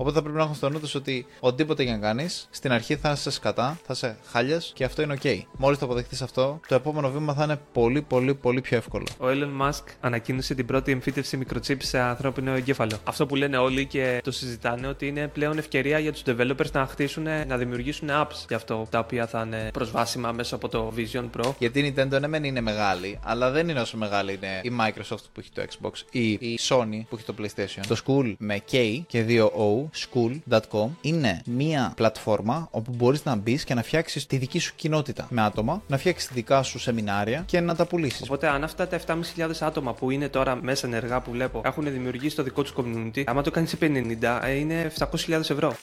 [0.00, 2.96] Οπότε θα πρέπει να έχουν στο νου τους ότι οτιδήποτε και να κάνεις, στην αρχή
[2.96, 5.42] θα είσαι σκατά, θα είσαι χάλια και αυτό είναι OK.
[5.56, 9.06] Μόλις το αποδεχτείς αυτό, το επόμενο βήμα θα είναι πολύ, πολύ, πολύ πιο εύκολο.
[9.18, 12.98] Ο Elon Musk ανακοίνωσε την πρώτη εμφύτευση microchip σε ανθρώπινο εγκέφαλο.
[13.04, 16.86] Αυτό που λένε όλοι και το συζητάνε ότι είναι πλέον ευκαιρία για τους developers να
[16.86, 21.24] χτίσουν, να δημιουργήσουν apps γι' αυτό, τα οποία θα είναι προσβάσιμα μέσα από το Vision
[21.36, 21.52] Pro.
[21.58, 25.24] Γιατί η Nintendo ναι, μεν είναι μεγάλη, αλλά δεν είναι όσο μεγάλη είναι η Microsoft
[25.32, 27.80] που έχει το Xbox ή η Sony που έχει το PlayStation.
[27.88, 33.74] Το School με K και 2O www.school.com είναι μία πλατφόρμα όπου μπορείς να μπεις και
[33.74, 37.74] να φτιάξεις τη δική σου κοινότητα με άτομα, να φτιάξεις δικά σου σεμινάρια και να
[37.74, 38.22] τα πουλήσεις.
[38.22, 42.36] Οπότε αν αυτά τα 7.500 άτομα που είναι τώρα μέσα ενεργά που βλέπω έχουν δημιουργήσει
[42.36, 45.76] το δικό τους community, άμα το κάνεις σε 50 ε, είναι 700.000 ευρώ.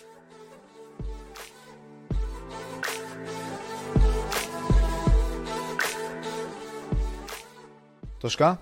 [8.19, 8.59] Τοσκά.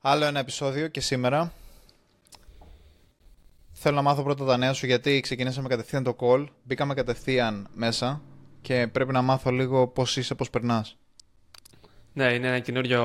[0.00, 1.52] Άλλο ένα επεισόδιο και σήμερα
[3.86, 8.22] Θέλω να μάθω πρώτα τα νέα σου γιατί ξεκινήσαμε κατευθείαν το call, μπήκαμε κατευθείαν μέσα
[8.60, 10.96] και πρέπει να μάθω λίγο πώς είσαι, πώς περνάς.
[12.12, 13.02] Ναι, είναι ένα καινούριο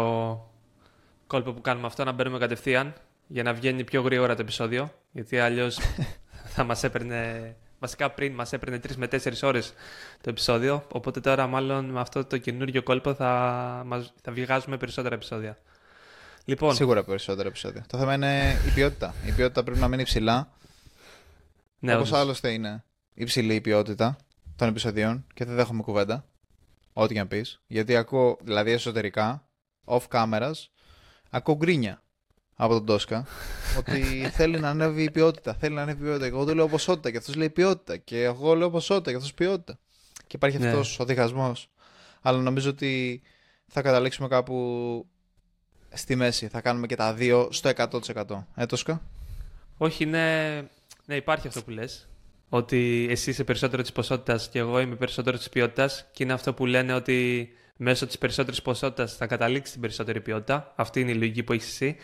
[1.28, 2.94] κόλπο που κάνουμε αυτό, να μπαίνουμε κατευθείαν
[3.28, 4.92] για να βγαίνει πιο γρήγορα το επεισόδιο.
[5.12, 5.80] Γιατί αλλιώς
[6.56, 7.56] θα μας έπαιρνε.
[7.80, 9.74] Βασικά πριν μας έπαιρνε 3 με 4 ώρες
[10.22, 10.84] το επεισόδιο.
[10.92, 15.58] Οπότε τώρα, μάλλον με αυτό το καινούριο κόλπο θα, μας, θα βγάζουμε περισσότερα επεισόδια.
[16.46, 16.76] Λοιπόν.
[16.76, 17.86] Σίγουρα περισσότερα επεισόδια.
[17.88, 19.14] Το θέμα είναι η ποιότητα.
[19.26, 20.58] Η ποιότητα πρέπει να μείνει ψηλά
[21.80, 24.18] ναι, Όπως άλλωστε είναι υψηλή η ποιότητα
[24.56, 26.26] των επεισοδίων και δεν δέχομαι κουβέντα.
[26.94, 27.62] Ό,τι και να πεις.
[27.68, 29.48] Γιατί ακούω, δηλαδή εσωτερικά,
[29.86, 30.54] off cameras,
[31.30, 32.04] ακούω γκρίνια
[32.56, 33.26] από τον Τόσκα
[33.80, 35.54] ότι θέλει να ανέβει η ποιότητα.
[35.54, 36.30] Θέλει να ανέβει η ποιότητα.
[36.30, 37.98] Και εγώ του λέω ποσότητα και αυτός λέει ποιότητα.
[37.98, 39.80] Και εγώ λέω ποσότητα και αυτός ποιότητα.
[40.14, 40.68] Και υπάρχει ναι.
[40.68, 41.70] αυτός ο διχασμός.
[42.22, 43.22] Αλλά νομίζω ότι
[43.68, 45.06] θα καταλήξουμε κάπου
[45.94, 46.48] στη μέση.
[46.48, 48.46] Θα κάνουμε και τα δύο στο 100%.
[48.56, 49.02] Ε, Τόσκα;
[49.78, 50.70] Όχι, είναι
[51.10, 52.10] ναι, υπάρχει αυτό που λες.
[52.50, 56.10] Ότι εσύ είσαι περισσότερο της ποσότητας και εγώ είμαι περισσότερο της ποιότητας.
[56.12, 60.74] Και είναι αυτό που λένε ότι μέσω της περισσότερης ποσότητας θα καταλήξεις την περισσότερη ποιότητα.
[60.76, 61.96] Αυτή είναι η λογική που έχεις εσύ.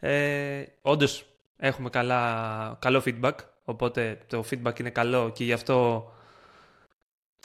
[0.00, 1.26] Ε, Όντως
[1.56, 3.34] έχουμε καλά, καλό feedback.
[3.64, 6.08] Οπότε το feedback είναι καλό και γι' αυτό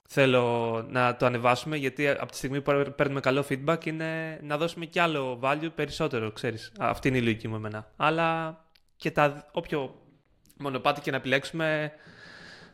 [0.08, 1.78] θέλω να το ανεβάσουμε.
[1.78, 6.32] Γιατί από τη στιγμή που παίρνουμε καλό feedback είναι να δώσουμε κι άλλο value περισσότερο,
[6.32, 6.72] ξέρεις.
[6.80, 7.92] Αυτή είναι η λογική μου εμένα.
[7.96, 8.60] Αλλά
[8.96, 9.99] και τα, όποιο
[10.60, 11.92] μονοπάτι και να επιλέξουμε,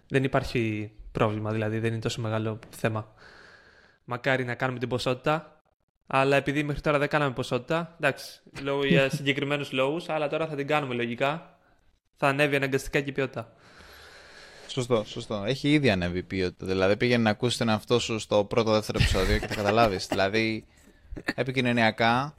[0.08, 3.14] δεν υπάρχει πρόβλημα, δηλαδή δεν είναι τόσο μεγάλο θέμα.
[4.06, 5.62] Μακάρι να κάνουμε την ποσότητα,
[6.08, 10.56] αλλά επειδή μέχρι τώρα δεν κάναμε ποσότητα, εντάξει, λόγω για συγκεκριμένους λόγους, αλλά τώρα θα
[10.56, 11.60] την κάνουμε λογικά.
[12.18, 13.54] Θα ανέβει αναγκαστικά και η ποιότητα.
[14.68, 15.44] Σωστό, σωστό.
[15.44, 16.66] Έχει ήδη ανέβει η ποιότητα.
[16.66, 20.08] Δηλαδή πήγαινε να ακούσεις τον εαυτό σου στο πρώτο δεύτερο επεισόδιο και θα καταλάβεις.
[20.08, 20.66] δηλαδή,
[21.36, 22.34] επικοινωνιακά,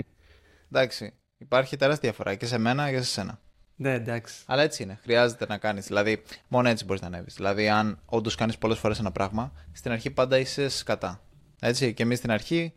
[0.72, 3.40] εντάξει, υπάρχει τεράστια διαφορά και σε μένα και σε σένα.
[3.76, 4.34] Ναι, εντάξει.
[4.46, 4.98] Αλλά έτσι είναι.
[5.02, 5.86] Χρειάζεται να κάνεις.
[5.86, 7.34] Δηλαδή, μόνο έτσι μπορείς να ανέβεις.
[7.34, 11.20] Δηλαδή, αν όντως κάνεις πολλές φορές ένα πράγμα, στην αρχή πάντα είσαι σκατά.
[11.60, 11.94] Έτσι.
[11.94, 12.72] Και εμείς στην αρχή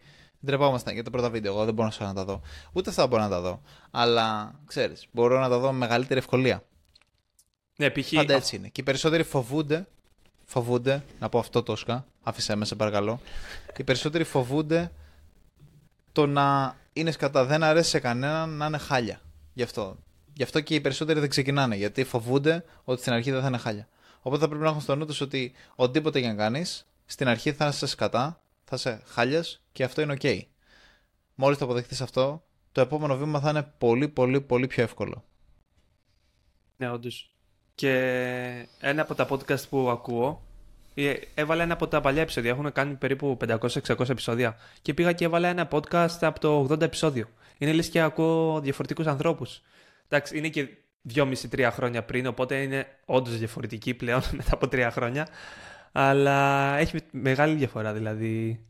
[0.46, 1.54] ντρεπόμασταν για τα πρώτα βίντεο.
[1.54, 2.42] Εγώ δεν μπορώ να τα δω.
[2.74, 3.62] Ούτε αυτά μπορώ να τα δω.
[3.92, 6.64] Αλλά ξέρεις, μπορώ να τα δω με μεγαλύτερη ευκολία.
[7.76, 8.14] Ναι, π.χ.
[8.14, 8.68] Πάντα έτσι είναι.
[8.68, 9.88] Και οι περισσότεροι φοβούνται.
[10.46, 12.06] Φοβούνται, να πω αυτό τόσκα.
[12.24, 13.20] Άφησέ με, σε παρακαλώ.
[13.78, 14.92] οι περισσότεροι φοβούνται
[16.12, 17.46] το να είναι σκατά.
[17.46, 19.22] Δεν αρέσει σε κανέναν να είναι χάλια.
[19.54, 19.98] Γι' αυτό.
[20.40, 21.76] Γι' αυτό και οι περισσότεροι δεν ξεκινάνε.
[21.76, 23.88] Γιατί φοβούνται ότι στην αρχή δεν θα είναι χάλια.
[24.22, 27.52] Οπότε θα πρέπει να έχουν στο νου τους ότι οτιδήποτε για να κάνεις, στην αρχή
[27.52, 30.42] θα είσαι σκατά, θα είσαι χάλια και αυτό είναι OK.
[31.36, 35.24] Μόλις το αποδεχτείς αυτό, το επόμενο βήμα θα είναι πολύ, πολύ, πολύ πιο εύκολο.
[36.78, 37.36] Ναι, όντως.
[37.76, 37.94] Και
[38.80, 40.44] ένα από τα podcast που ακούω,
[40.94, 42.52] ε, έβαλα ένα από τα παλιά επεισόδια.
[42.52, 44.58] Έχουν κάνει περίπου 500-600 επεισόδια.
[44.82, 47.28] Και πήγα και έβαλα ένα podcast από το 80 επεισόδιο.
[47.58, 49.62] Είναι λες και ακούω διαφορετικούς ανθρώπους.
[50.10, 50.68] Εντάξει, είναι και
[51.14, 55.28] 2,5-3 χρόνια πριν, οπότε είναι όντως διαφορετική πλέον μετά από 3 χρόνια.
[55.92, 58.64] Αλλά έχει μεγάλη διαφορά δηλαδή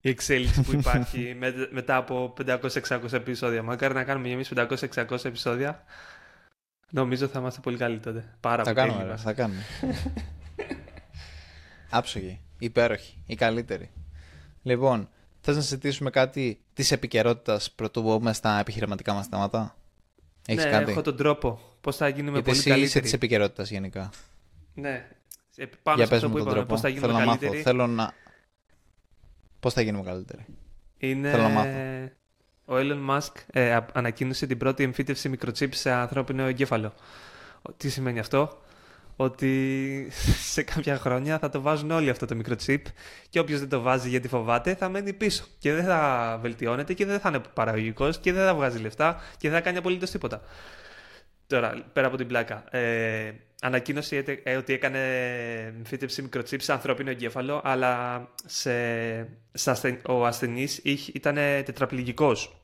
[0.00, 3.62] η εξέλιξη που υπάρχει με, μετά από 500-600 επεισόδια.
[3.62, 5.84] Μακάρι να κάνουμε εμείς 500-600 επεισόδια.
[6.90, 8.34] Νομίζω θα είμαστε πολύ καλοί τότε.
[8.40, 9.64] Πάρα θα πολύ κάνουμε, θα κάνουμε.
[11.90, 13.90] Άψογοι, υπέροχοι, οι καλύτεροι.
[14.62, 15.08] Λοιπόν,
[15.40, 19.76] θες να συζητήσουμε κάτι της επικαιρότητας πρωτού μπούμε στα επιχειρηματικά μας θέματα;
[20.46, 21.60] Έχεις ναι, κάτι; έχω τον τρόπο.
[21.80, 22.88] Πώς θα γίνουμε Γιατί πολύ εσύ καλύτεροι.
[22.88, 24.10] είσαι της επικαιρότητας γενικά.
[24.74, 25.08] Ναι.
[25.82, 27.50] Πάνω Για σε αυτό που είπαμε, πώς θα γίνουμε θέλω καλύτεροι.
[27.50, 28.14] Να μάθω, θέλω να.
[29.60, 30.44] Πώς θα γίνουμε καλύτεροι.
[30.98, 31.30] Είναι...
[31.30, 31.70] Θέλω να μάθω.
[32.64, 36.94] Ο Elon Musk ε, ανακοίνωσε την πρώτη εμφύτευση μικροτσίπ σε ανθρώπινο εγκέφαλο.
[37.76, 38.62] Τι σημαίνει αυτό;
[39.20, 40.08] Ότι
[40.52, 42.82] σε κάποια χρόνια θα το βάζουν όλοι αυτό το μικρό chip
[43.28, 47.06] και όποιος δεν το βάζει γιατί φοβάται θα μένει πίσω και δεν θα βελτιώνεται και
[47.06, 50.42] δεν θα είναι παραγωγικός και δεν θα βγάζει λεφτά και δεν θα κάνει απολύτως τίποτα.
[51.46, 52.64] Τώρα, πέρα από την πλάκα.
[52.70, 55.00] Ε, ανακοίνωσε ε, ότι έκανε
[55.84, 58.72] φύτευση μικροτσίπ σε ανθρώπινο εγκέφαλο, αλλά σε,
[59.52, 60.80] σε ο ασθενής
[61.12, 62.60] ήταν τετραπληγικός.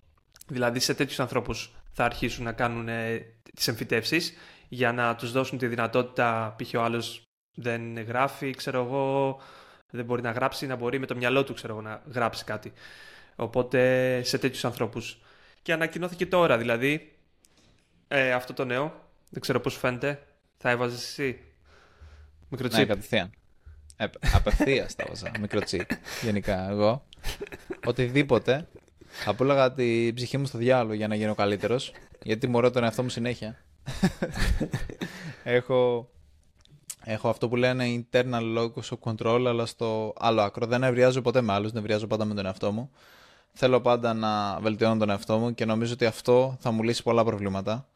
[0.47, 2.88] Δηλαδή, σε τέτοιους ανθρώπους θα αρχίσουν να κάνουν
[3.55, 4.35] τις εμφυτεύσεις
[4.68, 6.74] για να τους δώσουν τη δυνατότητα, π.χ.
[6.74, 7.22] ο άλλος
[7.54, 9.38] δεν γράφει, ξέρω εγώ,
[9.90, 12.72] δεν μπορεί να γράψει, να μπορεί με το μυαλό του, ξέρω εγώ, να γράψει κάτι.
[13.36, 15.18] Οπότε σε τέτοιους ανθρώπους.
[15.62, 17.12] Και ανακοινώθηκε τώρα, δηλαδή,
[18.08, 19.04] ε, αυτό το νέο.
[19.30, 20.22] Δεν ξέρω πώς φαίνεται.
[20.56, 21.40] Θα έβαζες εσύ;
[22.48, 22.80] Μικροτσίπ.
[22.80, 23.30] Ναι, κατευθείαν.
[23.96, 25.30] Ε, Απευθείας τα έβαζα.
[25.40, 25.90] Μικροτσίπ.
[26.22, 27.04] Γενικά, εγώ.
[27.84, 28.68] Οτιδήποτε.
[29.08, 31.92] Θα πούλαγα την ψυχή μου στο διάλογο για να γίνω καλύτερος.
[32.22, 33.64] Γιατί μωρώ τον εαυτό μου συνέχεια.
[35.44, 36.11] Έχω,
[37.05, 40.67] έχω αυτό που λένε internal locus of control, αλλά στο άλλο άκρο.
[40.67, 42.91] Δεν ευριάζω ποτέ με άλλους, δεν ευριάζω πάντα με τον εαυτό μου.
[43.53, 47.25] Θέλω πάντα να βελτιώνω τον εαυτό μου και νομίζω ότι αυτό θα μου λύσει πολλά
[47.25, 47.88] προβλήματα.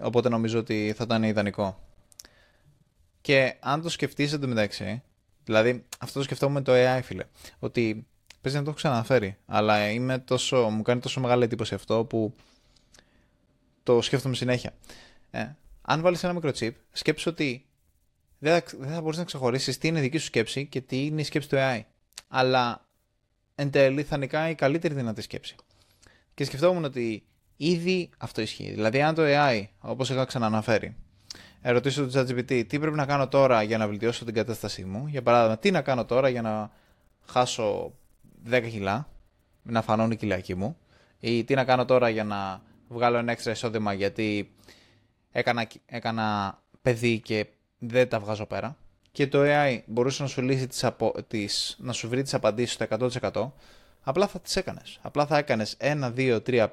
[0.00, 1.78] Οπότε νομίζω ότι θα ήταν ιδανικό.
[3.20, 5.02] Και αν το σκεφτείς μεταξύ,
[5.44, 7.24] δηλαδή αυτό το σκεφτόμουν με το AI, φίλε,
[7.58, 8.06] ότι
[8.40, 12.34] παίζει να το έχω ξαναφέρει, αλλά είμαι τόσο, μου κάνει τόσο μεγάλη εντύπωση αυτό που
[13.82, 14.72] το σκέφτομαι συνέχεια.
[15.30, 15.46] Ε,
[15.82, 17.66] αν βάλεις ένα μικρό chip, σκέψου ότι
[18.38, 21.04] δεν θα, δεν θα μπορείς να ξεχωρίσεις τι είναι η δική σου σκέψη και τι
[21.04, 21.80] είναι η σκέψη του AI.
[22.28, 22.86] Αλλά
[23.54, 25.56] εν τέλει θα νικάει η καλύτερη δυνατή σκέψη.
[26.34, 27.24] Και σκεφτόμουν ότι
[27.62, 28.70] Ήδη αυτό ισχύει.
[28.70, 30.96] Δηλαδή, αν το AI, όπως είχα ξαναναφέρει,
[31.60, 35.22] ερωτήσω το ChatGPT τι πρέπει να κάνω τώρα για να βελτιώσω την κατάστασή μου, για
[35.22, 36.70] παράδειγμα, τι να κάνω τώρα για να
[37.26, 37.92] χάσω
[38.50, 39.08] 10 κιλά,
[39.62, 40.76] να φανώνει η κοιλιακή μου,
[41.20, 44.52] ή τι να κάνω τώρα για να βγάλω ένα έξτρα εισόδημα γιατί
[45.32, 47.46] έκανα, έκανα παιδί και
[47.78, 48.76] δεν τα βγάζω πέρα.
[49.12, 51.14] Και το AI μπορούσε να σου, λύσει τις απο...
[51.28, 51.76] τις...
[51.80, 52.86] να σου βρει τις απαντήσεις στο
[53.32, 53.50] 100%,
[54.02, 54.98] απλά θα τις έκανες.
[55.02, 56.68] Απλά θα έκανες 1, 2, 3,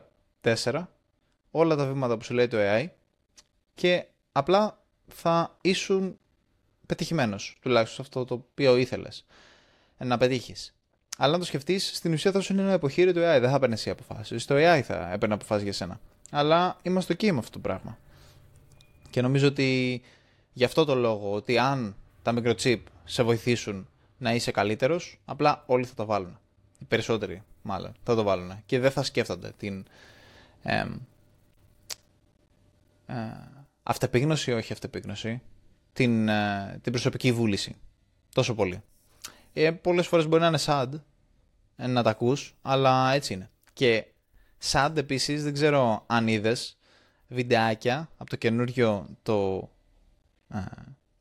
[0.63, 0.83] 4
[1.51, 2.87] όλα τα βήματα που σου λέει το AI
[3.73, 6.17] και απλά θα ήσουν
[6.85, 9.25] πετυχημένος, τουλάχιστον αυτό το οποίο ήθελες
[9.97, 10.75] να πετύχεις.
[11.17, 13.39] Αλλά αν το σκεφτείς, στην ουσία θα σου είναι ένα υποχείριο του AI.
[13.39, 14.45] Δεν θα έπαιρνε εσύ αποφάσεις.
[14.45, 15.99] Το AI θα έπαιρνε αποφάσεις για σένα.
[16.31, 17.97] Αλλά είμαστε εκεί με αυτό το πράγμα.
[19.09, 20.01] Και νομίζω ότι
[20.53, 23.87] γι' αυτό το λόγο, ότι αν τα microchip σε βοηθήσουν
[24.17, 26.39] να είσαι καλύτερος, απλά όλοι θα το βάλουν.
[26.79, 28.61] Οι περισσότεροι, μάλλον, θα το βάλουν.
[28.65, 29.85] Και δεν θα σκέφτονται την
[30.63, 30.85] ε,
[33.83, 35.41] αυτεπίγνωση, όχι αυτεπίγνωση,
[35.93, 37.75] την, ε, την προσωπική βούληση.
[38.33, 38.81] Τόσο πολύ.
[39.53, 40.89] Ε, πολλές φορές μπορεί να είναι sad
[41.75, 43.49] ε, να τα ακούς, αλλά έτσι είναι.
[43.73, 44.05] Και
[44.71, 46.76] sad επίσης, δεν ξέρω αν είδες
[47.27, 49.69] βιντεάκια από το καινούριο το,
[50.53, 50.59] ε,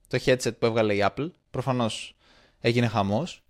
[0.08, 1.30] το headset που έβγαλε η Apple.
[1.50, 2.16] Προφανώς
[2.60, 3.42] έγινε χαμός.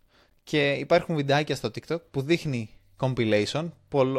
[0.44, 2.70] Και υπάρχουν βιντεάκια στο TikTok που δείχνει
[3.00, 3.68] compilation,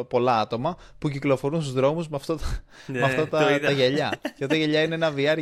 [0.08, 2.40] πολλά άτομα που κυκλοφορούν στους δρόμους με, αυτό,
[2.88, 4.20] με αυτά τα, τα γυαλιά.
[4.38, 5.38] και τα γυαλιά είναι ένα VR,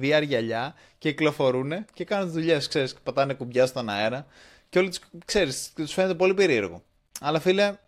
[0.00, 4.26] VR γυαλιά και κυκλοφορούν και κάνουν δουλειές, ξέρεις, πατάνε κουμπιά στον αέρα
[4.68, 6.82] και όλοι τους, ξέρεις, τους φαίνεται πολύ περίεργο.
[7.20, 7.78] Αλλά φίλε,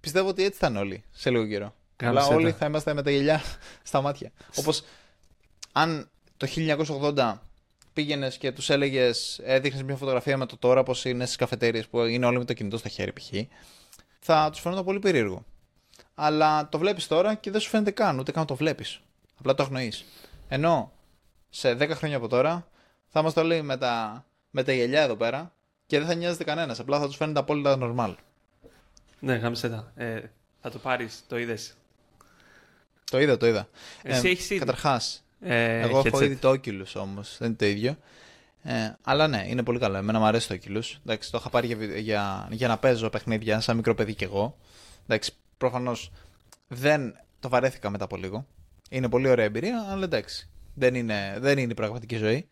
[0.00, 1.74] πιστεύω ότι έτσι θα είναι όλοι σε λίγο καιρό.
[2.02, 3.42] Αλλά όλοι θα είμαστε με τα γυαλιά
[3.82, 4.32] στα μάτια.
[4.56, 4.84] Όπως
[5.72, 6.46] αν το
[7.16, 7.38] 1980
[7.92, 12.00] πήγαινες και τους έλεγες, έδειχνες μια φωτογραφία με το τώρα πώ είναι στις καφετέρειες που
[12.00, 13.32] είναι όλοι με το κινητό στα χέρια π.χ.
[14.18, 15.44] Θα τους φαίνονταν πολύ περίεργο.
[16.14, 19.00] Αλλά το βλέπεις τώρα και δεν σου φαίνεται καν, ούτε καν το βλέπεις.
[19.38, 20.04] Απλά το αγνοείς.
[20.48, 20.92] Ενώ
[21.50, 22.68] σε 10 χρόνια από τώρα
[23.06, 25.52] θα είμαστε όλοι με τα, με τα γελιά εδώ πέρα
[25.86, 26.80] και δεν θα νοιάζεται κανένας.
[26.80, 28.14] Απλά θα τους φαίνεται απόλυτα normal.
[29.20, 29.92] Ναι, γάμισε τα.
[29.94, 30.20] Ε,
[30.60, 31.77] θα το πάρεις, το είδες.
[33.10, 33.68] Το είδα, το είδα.
[34.02, 37.96] Εσύ ε, έχει Καταρχάς, ε, Εγώ έχω ήδη το Oculus όμως, δεν είναι το ίδιο.
[38.62, 39.96] Ε, αλλά ναι, είναι πολύ καλό.
[39.96, 40.98] Εμένα μου αρέσει το Oculus.
[41.06, 44.56] Εντάξει, το είχα πάρει για, για, για να παίζω παιχνίδια σαν μικρό παιδί κι εγώ.
[45.06, 46.10] Εντάξει, προφανώς
[46.68, 48.46] δεν το βαρέθηκα μετά από λίγο.
[48.90, 50.48] Είναι πολύ ωραία εμπειρία, αλλά εντάξει.
[50.74, 52.48] Δεν είναι, δεν είναι η πραγματική ζωή.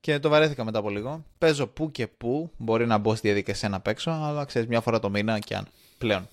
[0.00, 1.24] Και το βαρέθηκα μετά από λίγο.
[1.38, 2.50] Παίζω που και που.
[2.56, 5.66] Μπορεί να μπω στη διαδικασία να παίξω, αλλά ξέρεις μια φορά το μήνα και αν.
[5.98, 6.28] Πλέον.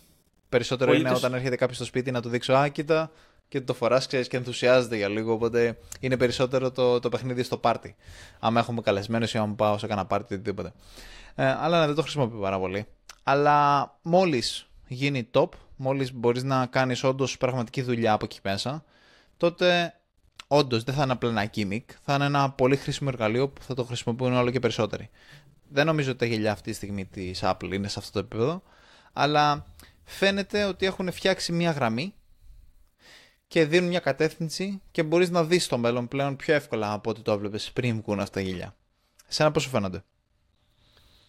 [0.50, 3.12] Περισσότερο είναι όταν έρχεται κάποιος στο σπίτι να του δείξω, Α, κοίτα,
[3.48, 5.34] και το φοράς, ξέρεις, και ενθουσιάζεται για λίγο.
[5.34, 7.96] Οπότε είναι περισσότερο το, το παιχνίδι στο πάρτι.
[8.40, 10.74] Αν έχουμε καλεσμένους ή αν πάω σε κανένα πάρτι ή οτιδήποτε.
[11.36, 12.86] Ε, αλλά ναι, δεν το χρησιμοποιώ πάρα πολύ.
[13.24, 18.84] Αλλά μόλις γίνει top, μόλις μπορείς να κάνεις όντως πραγματική δουλειά από εκεί μέσα,
[19.38, 19.94] τότε
[20.48, 23.74] όντως δεν θα είναι απλά ένα gimmick, θα είναι ένα πολύ χρήσιμο εργαλείο που θα
[23.74, 25.10] το χρησιμοποιούν όλο και περισσότεροι.
[25.70, 28.64] Δεν νομίζω ότι τα γελιά αυτή τη στιγμή της Apple είναι σε αυτό το επίπεδο,
[29.14, 29.66] αλλά
[30.08, 32.14] φαίνεται ότι έχουν φτιάξει μια γραμμή
[33.48, 37.22] και δίνουν μια κατεύθυνση και μπορείς να δεις το μέλλον πλέον πιο εύκολα από ό,τι
[37.22, 38.76] το έβλεπες πριν βγουν αυτά τα γυλιά.
[39.28, 40.04] Εσένα πώς σου φαίνονται;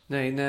[0.07, 0.45] Ναι, είναι,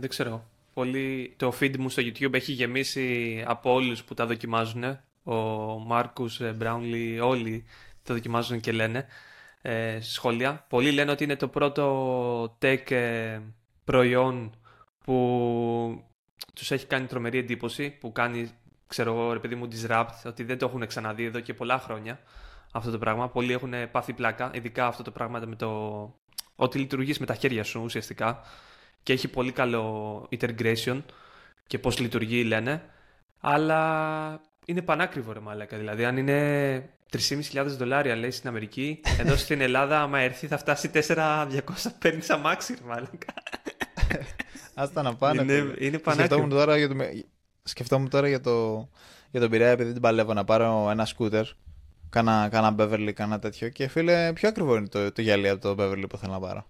[0.00, 0.44] δεν ξέρω.
[0.74, 1.34] Πολύ...
[1.36, 4.84] Το feed μου στο YouTube έχει γεμίσει από όλους που τα δοκιμάζουν.
[5.22, 5.34] ο
[5.78, 7.64] Μάρκους Μπράουνλι, όλοι
[8.02, 9.06] το δοκιμάζουν και λένε
[9.62, 10.66] ε, σχόλια.
[10.68, 13.40] Πολλοί λένε ότι είναι το πρώτο tech ε,
[13.84, 14.54] προϊόν
[15.04, 16.04] που
[16.54, 18.50] τους έχει κάνει τρομερή εντύπωση, που κάνει,
[18.86, 22.20] ξέρω εγώ, ρε παιδί μου, disrupt, ότι δεν το έχουν ξαναδεί εδώ και πολλά χρόνια
[22.72, 23.28] αυτό το πράγμα.
[23.28, 25.70] Πολλοί έχουν πάθει πλάκα, ειδικά αυτό το πράγμα με το
[26.56, 28.40] ότι λειτουργείς με τα χέρια σου ουσιαστικά
[29.02, 31.02] και έχει πολύ καλό integration
[31.66, 32.82] και πώς λειτουργεί λένε,
[33.40, 39.60] αλλά είναι πανάκριβο ρε μαλάκα, δηλαδή αν είναι 3.500 δολάρια λέει στην Αμερική, εδώ στην
[39.60, 41.48] Ελλάδα άμα έρθει θα φτάσει 4.200
[41.98, 43.34] παίρνεις αμάξι ρε μαλάκα.
[44.74, 45.42] Άστα να πάνε.
[45.42, 46.96] Είναι, είναι Σκεφτόμουν τώρα για το,
[47.62, 48.88] σκεφτόμουν τώρα για το,
[49.30, 51.46] για τον Πειραιά επειδή την παλεύω να πάρω ένα σκούτερ
[52.14, 53.68] Κάνα, κάνα Beverly, κάνα τέτοιο.
[53.68, 56.66] Και φίλε, πιο ακριβό είναι το, το γυαλί από το Beverly που θέλω να πάρω.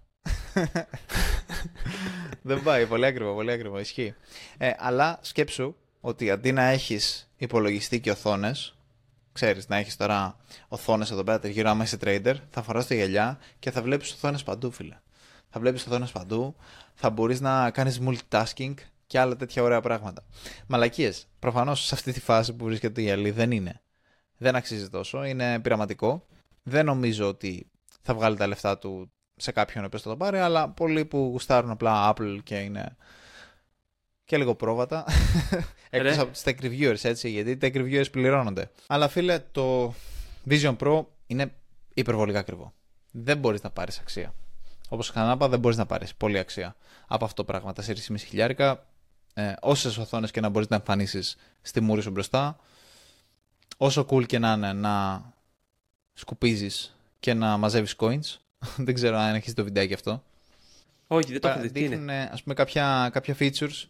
[2.43, 4.15] Δεν πάει, πολύ ακριβό, πολύ ακριβό, ισχύει.
[4.59, 8.77] Ε, αλλά σκέψου ότι αντί να έχεις υπολογιστή και οθόνες,
[9.33, 10.37] ξέρεις να έχεις τώρα
[10.69, 14.43] οθόνες εδώ πέρα γύρω άμα είσαι trader, θα φοράς τη γυαλιά και θα βλέπεις οθόνες
[14.43, 14.99] παντού, φίλε.
[15.51, 16.57] Θα βλέπεις οθόνες παντού,
[16.95, 18.75] θα μπορείς να κάνεις multitasking
[19.07, 20.25] και άλλα τέτοια ωραία πράγματα.
[20.67, 21.29] Μαλακίες.
[21.39, 23.83] Προφανώς σε αυτή τη φάση που βρίσκεται το γυαλί δεν είναι
[24.37, 26.27] δεν αξίζει τόσο, είναι πειραματικό.
[26.63, 27.71] Δεν νομίζω ότι
[28.03, 31.71] θα βγάλει τα λεφτά του σε κάποιον που θα το πάρει, αλλά πολλοί που γουστάρουν
[31.71, 32.97] απλά Apple και είναι
[34.25, 35.05] και λίγο πρόβατα.
[35.91, 38.71] Εκτός από τις tech reviewers, έτσι, γιατί οι tech reviewers πληρώνονται.
[38.87, 39.95] Αλλά φίλε, το
[40.49, 41.55] Vision Pro είναι
[41.95, 42.73] υπερβολικά ακριβό.
[43.11, 44.35] Δεν μπορείς να πάρεις αξία.
[44.95, 47.73] Όπως ξανά δεν μπορείς να πάρεις πολύ αξία από αυτό το πράγμα.
[47.73, 48.87] Τα 4,5 χιλιάρικα,
[49.35, 52.57] ε, όσες οθόνες και να μπορείς να εμφανίσεις στη μούρη σου μπροστά,
[53.77, 55.23] όσο cool και να είναι να
[56.13, 58.39] σκουπίζεις και να μαζεύεις coins.
[58.87, 60.23] δεν ξέρω αν έχεις το βιντεάκι αυτό.
[61.07, 61.69] Όχι, δεν το έχω δει.
[61.69, 63.85] Δείχνουν, ας πούμε, κάποια, κάποια features,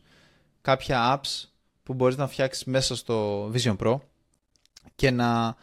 [0.61, 1.49] κάποια apps
[1.83, 3.99] που μπορείς να φτιάξεις μέσα στο Vision Pro
[4.95, 5.57] και να,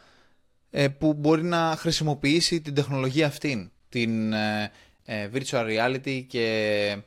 [0.69, 4.71] ε, που μπορεί να χρησιμοποιήσει την τεχνολογία αυτή, την ε, ε,
[5.33, 6.97] virtual reality και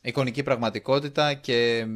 [0.00, 1.86] εικονική πραγματικότητα και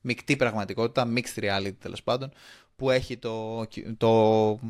[0.00, 2.32] μεικτή πραγματικότητα, mixed reality τέλος πάντων,
[2.76, 4.60] που έχει το, το,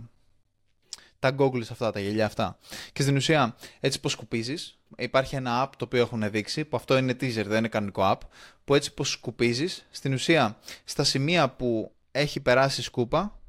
[1.18, 2.58] τα goggles αυτά, τα γελιά αυτά.
[2.92, 6.96] Και στην ουσία, έτσι πως σκουπίζεις, υπάρχει ένα app το οποίο έχουν δείξει, που αυτό
[6.96, 8.20] είναι teaser, δεν είναι κανονικό app,
[8.64, 13.40] που έτσι πως σκουπίζεις, στην ουσία, στα σημεία που έχει περάσει σκούπα,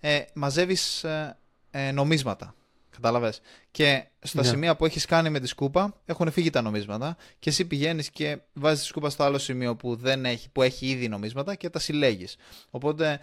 [0.00, 1.38] ε, μαζεύεις ε,
[1.70, 2.54] ε, νομίσματα.
[2.94, 3.40] Κατάλαβες.
[3.70, 4.48] Και στα ναι.
[4.48, 8.38] σημεία που έχεις κάνει με τη σκούπα έχουν φύγει τα νομίσματα και εσύ πηγαίνεις και
[8.52, 11.78] βάζεις τη σκούπα στο άλλο σημείο που, δεν έχει, που έχει ήδη νομίσματα και τα
[11.78, 12.36] συλλέγεις.
[12.70, 13.20] Οπότε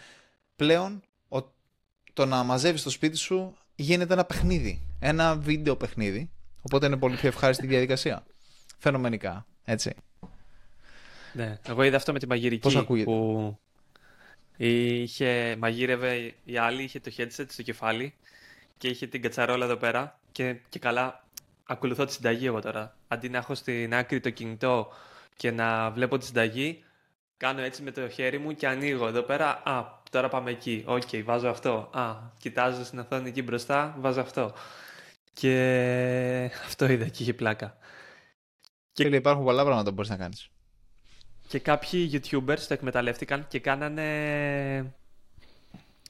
[0.56, 1.04] πλέον
[2.20, 4.82] το να μαζεύεις το σπίτι σου γίνεται ένα παιχνίδι.
[5.00, 6.30] Ένα βίντεο παιχνίδι.
[6.62, 8.26] Οπότε είναι πολύ πιο ευχάριστη διαδικασία.
[8.78, 9.46] Φαινομενικά.
[9.64, 9.94] Έτσι.
[11.34, 11.60] Ναι.
[11.68, 12.62] Εγώ είδα αυτό με τη μαγειρική.
[12.62, 13.60] Πώς ακούγεται; Που
[14.58, 18.14] είχε, μαγείρευε η άλλη, είχε το headset στο κεφάλι
[18.80, 21.24] και είχε την κατσαρόλα εδώ πέρα και, και καλά
[21.64, 22.96] ακολουθώ τη συνταγή εγώ τώρα.
[23.08, 24.92] Αντί να έχω στην άκρη το κινητό
[25.36, 26.84] και να βλέπω τη συνταγή,
[27.38, 29.62] κάνω έτσι με το χέρι μου και ανοίγω εδώ πέρα.
[29.66, 30.84] Α, τώρα πάμε εκεί.
[30.88, 31.90] Οκ, okay, βάζω αυτό.
[31.94, 34.54] Α, κοιτάζω στην οθόνη εκεί μπροστά, βάζω αυτό.
[35.34, 37.78] Και αυτό είδα και είχε πλάκα.
[38.92, 40.50] Και υπάρχουν πολλά πράγματα που μπορείς να κάνεις.
[41.48, 44.94] Και κάποιοι YouTubers το εκμεταλλεύτηκαν και κάνανε...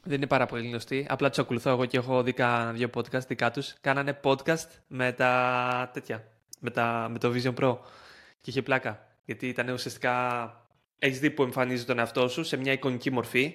[0.02, 1.06] Δεν είναι πάρα πολύ γνωστοί.
[1.08, 2.34] Απλά τους ακολουθώ εγώ και έχω δει
[2.72, 3.74] δύο podcast δικά τους.
[3.80, 6.24] Κάνανε podcast με τα τέτοια.
[6.60, 7.08] Με, τα...
[7.10, 7.78] με το Vision Pro.
[8.40, 9.06] Και είχε πλάκα.
[9.24, 10.54] Γιατί ήταν ουσιαστικά
[10.98, 13.54] έχεις δει που εμφανίζει τον εαυτό σου σε μια εικονική μορφή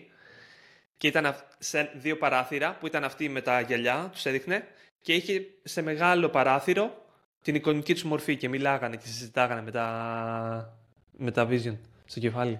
[0.97, 4.67] και ήταν σε δύο παράθυρα που ήταν αυτή με τα γυαλιά, τους έδειχνε
[5.01, 7.05] και είχε σε μεγάλο παράθυρο
[7.41, 10.77] την εικονική τους μορφή και μιλάγανε και συζητάγανε με τα,
[11.17, 12.59] με τα vision στο κεφάλι.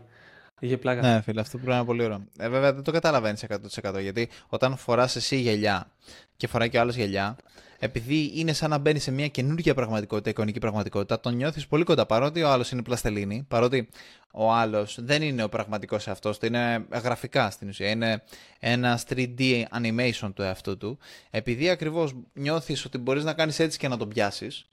[0.59, 1.01] Είχε πλάκα.
[1.01, 2.25] Ναι, φίλε, αυτό πρέπει να είναι πολύ ωραίο.
[2.37, 3.45] Ε, βέβαια δεν το καταλαβαίνεις
[3.83, 5.91] 100% γιατί όταν φοράς εσύ γυαλιά
[6.37, 7.35] και φοράει και άλλος γυαλιά,
[7.79, 12.05] επειδή είναι σαν να μπαίνει σε μια καινούργια πραγματικότητα, εικονική πραγματικότητα, τον νιώθεις πολύ κοντά.
[12.05, 13.89] Παρότι ο άλλος είναι πλαστελίνη, παρότι
[14.31, 17.89] ο άλλος δεν είναι ο πραγματικός εαυτός του, είναι γραφικά στην ουσία.
[17.89, 18.23] Είναι
[18.59, 20.97] ένα 3D animation του εαυτού του.
[21.29, 24.65] Επειδή ακριβώς νιώθεις ότι μπορείς να κάνεις έτσι και να τον πιάσεις,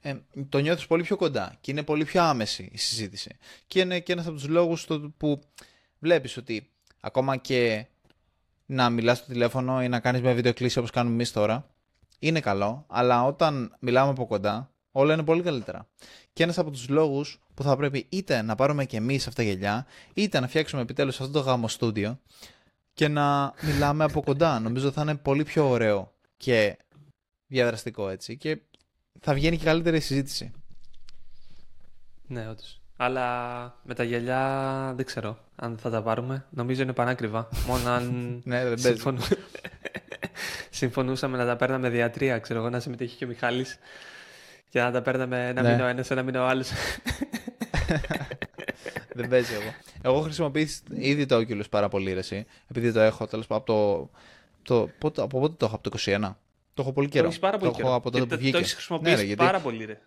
[0.00, 0.14] ε,
[0.48, 3.36] το νιώθεις πολύ πιο κοντά και είναι πολύ πιο άμεση η συζήτηση.
[3.66, 5.40] Και είναι και ένας από τους λόγους που
[5.98, 7.86] βλέπεις ότι ακόμα και
[8.66, 11.70] να μιλάς στο τηλέφωνο ή να κάνεις μια βίντεο κλίση όπως κάνουμε εμείς τώρα,
[12.18, 15.88] είναι καλό, αλλά όταν μιλάμε από κοντά, όλα είναι πολύ καλύτερα.
[16.32, 19.48] Και ένας από τους λόγους που θα πρέπει είτε να πάρουμε και εμείς αυτά τα
[19.48, 22.20] γελιά, είτε να φτιάξουμε επιτέλους αυτό το γάμο στούντιο
[22.92, 24.60] και να μιλάμε από κοντά.
[24.60, 26.76] Νομίζω θα είναι πολύ πιο ωραίο και
[27.46, 28.60] διαδραστικό έτσι και
[29.20, 30.52] θα βγαίνει και καλύτερη συζήτηση.
[32.26, 32.80] Ναι, όντως.
[32.96, 33.28] Αλλά
[33.82, 36.46] με τα γυαλιά δεν ξέρω αν θα τα πάρουμε.
[36.50, 37.48] Νομίζω είναι πανάκριβα.
[37.66, 38.12] Μόνο αν
[38.44, 39.20] ναι, δεν συμφωνού...
[40.70, 43.78] συμφωνούσαμε να τα παίρναμε διατρία, ξέρω εγώ, να συμμετέχει και ο Μιχάλης
[44.68, 45.70] και να τα παίρναμε ένα ναι.
[45.70, 46.70] μήνα ο ένας, ένα μήνα ο άλλος.
[49.14, 49.74] δεν παίζει εγώ.
[50.02, 54.10] Εγώ χρησιμοποιήσω ήδη το Oculus πάρα πολύ, ρε, επειδή το έχω τέλος από το...
[54.62, 56.34] το πότε, από πότε το έχω, από το 21.
[56.80, 57.30] Το έχω πολύ καιρό.
[57.30, 57.88] Το πάρα πολύ το καιρό.
[57.88, 58.52] Έχω από τότε που βγήκε.
[58.52, 59.44] Το έχεις χρησιμοποιήσει ναι, γιατί...
[59.44, 60.00] πάρα πολύ, ρε.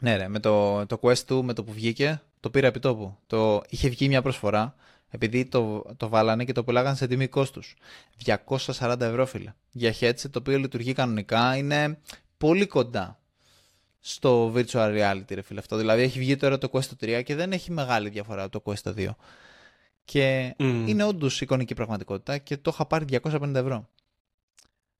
[0.00, 3.16] Ναι, ρε, με το, το Quest 2 με το που βγήκε, το πήρα επί τόπου.
[3.26, 4.74] Το, είχε βγει μια προσφορά,
[5.08, 7.76] επειδή το, το βάλανε και το πουλάγανε σε τιμή κόστους.
[8.24, 9.52] 240 ευρώ, φίλε.
[9.70, 11.98] Για headset το οποίο λειτουργεί κανονικά είναι
[12.38, 13.18] πολύ κοντά
[14.00, 15.58] στο virtual reality, ρε φίλε.
[15.58, 15.76] Αυτό.
[15.76, 19.06] Δηλαδή έχει βγει τώρα το Quest 3 και δεν έχει μεγάλη διαφορά το Quest 2.
[20.04, 20.84] Και mm.
[20.86, 23.88] είναι όντως εικονική πραγματικότητα και το είχα πάρει 250 ευρώ.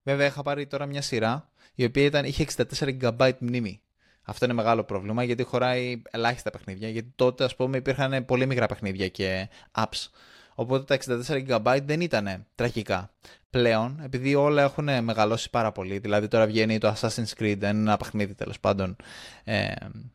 [0.03, 2.47] Βέβαια, είχα πάρει τώρα μια σειρά η οποία ήταν, είχε
[2.81, 3.81] 64 GB μνήμη.
[4.23, 6.89] Αυτό είναι μεγάλο πρόβλημα γιατί χωράει ελάχιστα παιχνίδια.
[6.89, 10.09] Γιατί τότε, ας πούμε, υπήρχαν πολύ μικρά παιχνίδια και apps.
[10.55, 13.13] Οπότε τα 64 GB δεν ήταν τραγικά.
[13.51, 17.97] Πλέον, επειδή όλα έχουν μεγαλώσει πάρα πολύ, δηλαδή τώρα βγαίνει το Assassin's Creed, είναι ένα
[17.97, 18.97] παιχνίδι τέλος πάντων
[19.45, 19.75] ε,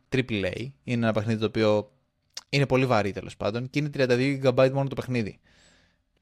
[0.09, 1.91] AAA, είναι ένα παιχνίδι το οποίο
[2.49, 5.39] είναι πολύ βαρύ τέλος πάντων και είναι 32 GB μόνο το παιχνίδι.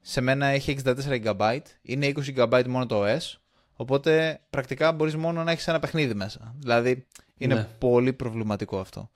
[0.00, 0.94] Σε μένα έχει 64
[1.24, 3.38] GB, είναι 20 GB μόνο το OS,
[3.76, 6.54] οπότε πρακτικά μπορείς μόνο να έχεις ένα παιχνίδι μέσα.
[6.58, 7.68] Δηλαδή είναι ναι.
[7.78, 9.10] πολύ προβληματικό αυτό.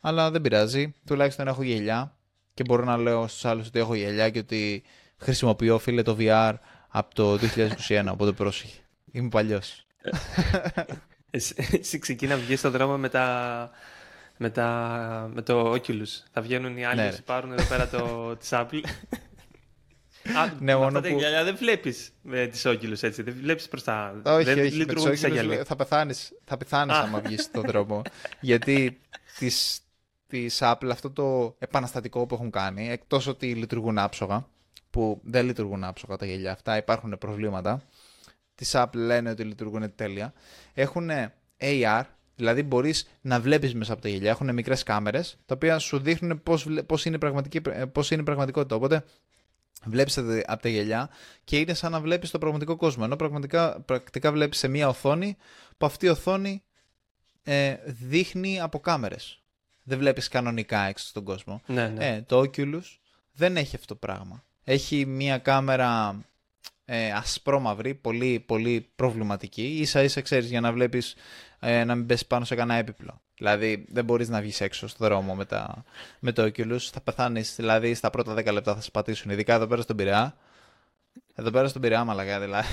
[0.00, 0.94] Αλλά δεν πειράζει.
[1.06, 2.16] Τουλάχιστον έχω γελιά
[2.54, 4.82] και μπορώ να λέω στους άλλους ότι έχω γελιά και ότι
[5.16, 6.54] χρησιμοποιώ φίλε το VR
[6.88, 7.38] από το
[7.88, 8.04] 2021.
[8.10, 8.80] οπότε πρόσεχε.
[9.12, 9.86] Είμαι παλιός.
[11.30, 13.70] Εσύ ξεκίνα βγεις στον δρόμο με, τα,
[14.36, 16.22] με, τα, με το Oculus.
[16.32, 18.80] Θα βγαίνουν οι άλλοι ναι, πάρουν εδώ πέρα το, της Apple.
[20.28, 21.06] Α, ναι, μόνο που...
[21.06, 23.22] γυαλιά δεν βλέπεις με τις όκυλου έτσι.
[23.22, 24.20] Δεν βλέπεις προς τα.
[24.24, 24.76] Όχι, δεν όχι.
[24.76, 25.64] Με τις γυαλιά.
[25.64, 28.02] θα πεθάνεις θα πεθάνεις άμα βγεις στον δρόμο.
[28.40, 29.00] Γιατί
[29.38, 29.80] της,
[30.26, 34.46] της Apple αυτό το επαναστατικό που έχουν κάνει, εκτός ότι λειτουργούν άψογα,
[34.90, 37.82] που δεν λειτουργούν άψογα τα γυαλιά αυτά, υπάρχουν προβλήματα.
[38.54, 40.32] Τη Apple λένε ότι λειτουργούν τέλεια.
[40.74, 41.10] Έχουν
[41.60, 42.02] AR,
[42.36, 44.30] Δηλαδή μπορείς να βλέπεις μέσα από τα γυαλιά.
[44.30, 47.18] Έχουν μικρές κάμερες, τα οποία σου δείχνουν πώς είναι,
[48.10, 48.76] είναι πραγματικότητα.
[48.76, 49.04] Οπότε
[49.84, 51.10] Βλέπεις από τα γελιά
[51.44, 53.02] και είναι σαν να βλέπεις το πραγματικό κόσμο.
[53.06, 55.36] Ενώ πραγματικά, πρακτικά βλέπεις σε μία οθόνη
[55.78, 56.62] που αυτή η οθόνη
[57.42, 59.42] ε, δείχνει από κάμερες.
[59.82, 61.62] Δεν βλέπεις κανονικά έξω στον κόσμο.
[61.66, 62.08] Ναι, ναι.
[62.08, 62.98] Ε, το Oculus
[63.32, 64.44] δεν έχει αυτό το πράγμα.
[64.64, 66.20] Έχει μία κάμερα
[66.84, 69.84] ε, ασπρόμαυρη, πολύ, πολύ προβληματική.
[69.84, 71.14] σα ίσα ξέρεις για να βλέπεις
[71.60, 73.22] ε, να μην πέσεις πάνω σε κανένα έπιπλο.
[73.42, 75.84] Δηλαδή δεν μπορείς να βγεις έξω στο δρόμο με, τα,
[76.18, 76.78] με το Oculus.
[76.78, 79.30] Θα πεθάνεις, δηλαδή στα πρώτα 10 λεπτά θα σε πατήσουν.
[79.30, 80.36] Ειδικά εδώ πέρα στον Πειραιά.
[81.34, 82.66] Εδώ πέρα στον Πειραιά, μαλακά δηλαδή.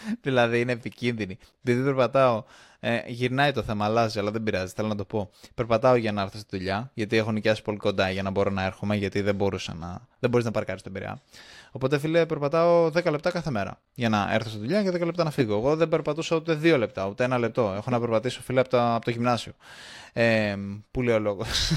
[0.26, 1.38] δηλαδή είναι επικίνδυνη.
[1.62, 2.44] Επειδή περπατάω,
[2.80, 5.30] ε, γυρνάει το θέμα, αλλάζει, αλλά δεν πειράζει, θέλω να το πω.
[5.54, 8.64] Περπατάω για να έρθω στη δουλειά, γιατί έχω νοικιάσει πολύ κοντά για να μπορώ να
[8.64, 10.06] έρχομαι, γιατί δεν μπορούσα να.
[10.18, 11.22] Δεν μπορείς να παρκάρεις τον Πειραιά.
[11.70, 15.24] Οπότε, φίλε, περπατάω 10 λεπτά κάθε μέρα για να έρθω στη δουλειά και 10 λεπτά
[15.24, 15.56] να φύγω.
[15.56, 17.72] Εγώ δεν περπατούσα ούτε 2 λεπτά, ούτε ένα λεπτό.
[17.76, 19.52] Έχω να περπατήσω, φίλε, από, το, από το γυμνάσιο.
[20.12, 20.56] Ε,
[20.90, 21.72] που λέει ο λόγος.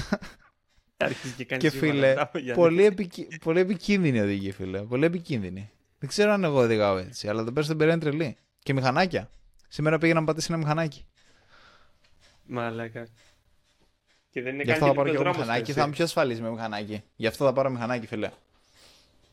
[1.36, 2.14] και, και φίλε,
[2.54, 3.12] πολύ, επικ...
[3.44, 4.78] πολύ επικίνδυνη οδηγεί, φίλε.
[4.78, 5.70] Πολύ επικίνδυνη.
[6.02, 8.36] Δεν ξέρω αν εγώ οδηγάω έτσι, αλλά το πέρα στον είναι τρελή.
[8.58, 9.30] Και μηχανάκια.
[9.68, 11.06] Σήμερα πήγα να πατήσει ένα μηχανάκι.
[12.46, 13.08] Μαλάκα.
[14.30, 15.72] Και δεν είναι Γι' αυτό θα πάρω και εγώ μηχανάκι.
[15.72, 17.02] Θα είμαι πιο ασφαλής με μηχανάκι.
[17.16, 18.30] Γι' αυτό θα πάρω μηχανάκι, φίλε.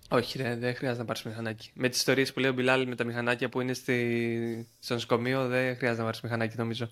[0.09, 1.71] Όχι, ρε, δεν χρειάζεται να πάρεις μηχανάκι.
[1.73, 4.67] Με τις ιστορίες που λέει ο Μπιλάλ με τα μηχανάκια που είναι στη...
[4.79, 6.91] στο νοσοκομείο, δεν χρειάζεται να πάρεις μηχανάκι, νομίζω.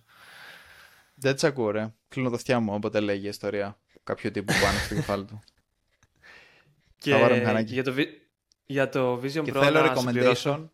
[1.15, 1.93] Δεν τι ακούω, ρε.
[2.07, 5.43] Κλείνω τα αυτιά μου όποτε λέγει η ιστορία κάποιου τύπου που πάνε στο κεφάλι του.
[6.97, 7.11] Και...
[7.11, 7.73] Θα πάρω μηχανάκι.
[7.73, 7.93] Για το,
[8.67, 10.65] για το Vision και Pro θέλω να recommendation.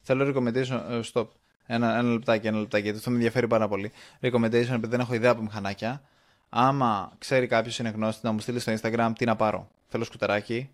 [0.00, 0.80] Θέλω recommendation.
[0.90, 1.26] Uh, stop.
[1.66, 3.92] Ένα, ένα λεπτάκι, ένα λεπτάκι, γιατί αυτό με ενδιαφέρει πάρα πολύ.
[4.20, 6.02] Recommendation, επειδή δεν έχω ιδέα από μηχανάκια.
[6.48, 9.68] Άμα ξέρει κάποιος είναι γνώστη να μου στείλει στο Instagram τι να πάρω.
[9.88, 10.70] Θέλω σκουτεράκι,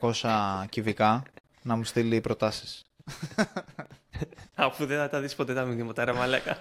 [0.00, 1.22] 200 κυβικά,
[1.62, 2.84] να μου στείλει προτάσεις.
[4.54, 6.56] Αφού δεν θα τα δεις ποτέ τα μηνύματα, ρε μαλάκα.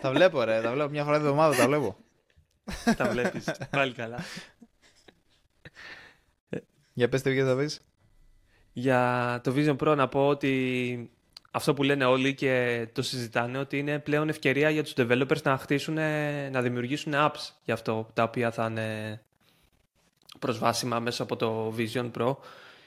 [0.00, 0.60] τα βλέπω, ρε.
[0.60, 1.96] Τα βλέπω μια φορά την εβδομάδα, τα βλέπω.
[2.96, 3.50] τα βλέπεις.
[3.70, 4.18] Πάλι καλά.
[6.96, 7.80] Για πες τι για θα πεις.
[8.72, 11.10] Για το Vision Pro να πω ότι
[11.50, 15.56] αυτό που λένε όλοι και το συζητάνε ότι είναι πλέον ευκαιρία για τους developers να
[15.56, 15.94] χτίσουν,
[16.50, 19.20] να δημιουργήσουν apps για αυτό τα οποία θα είναι
[20.38, 22.36] προσβάσιμα μέσα από το Vision Pro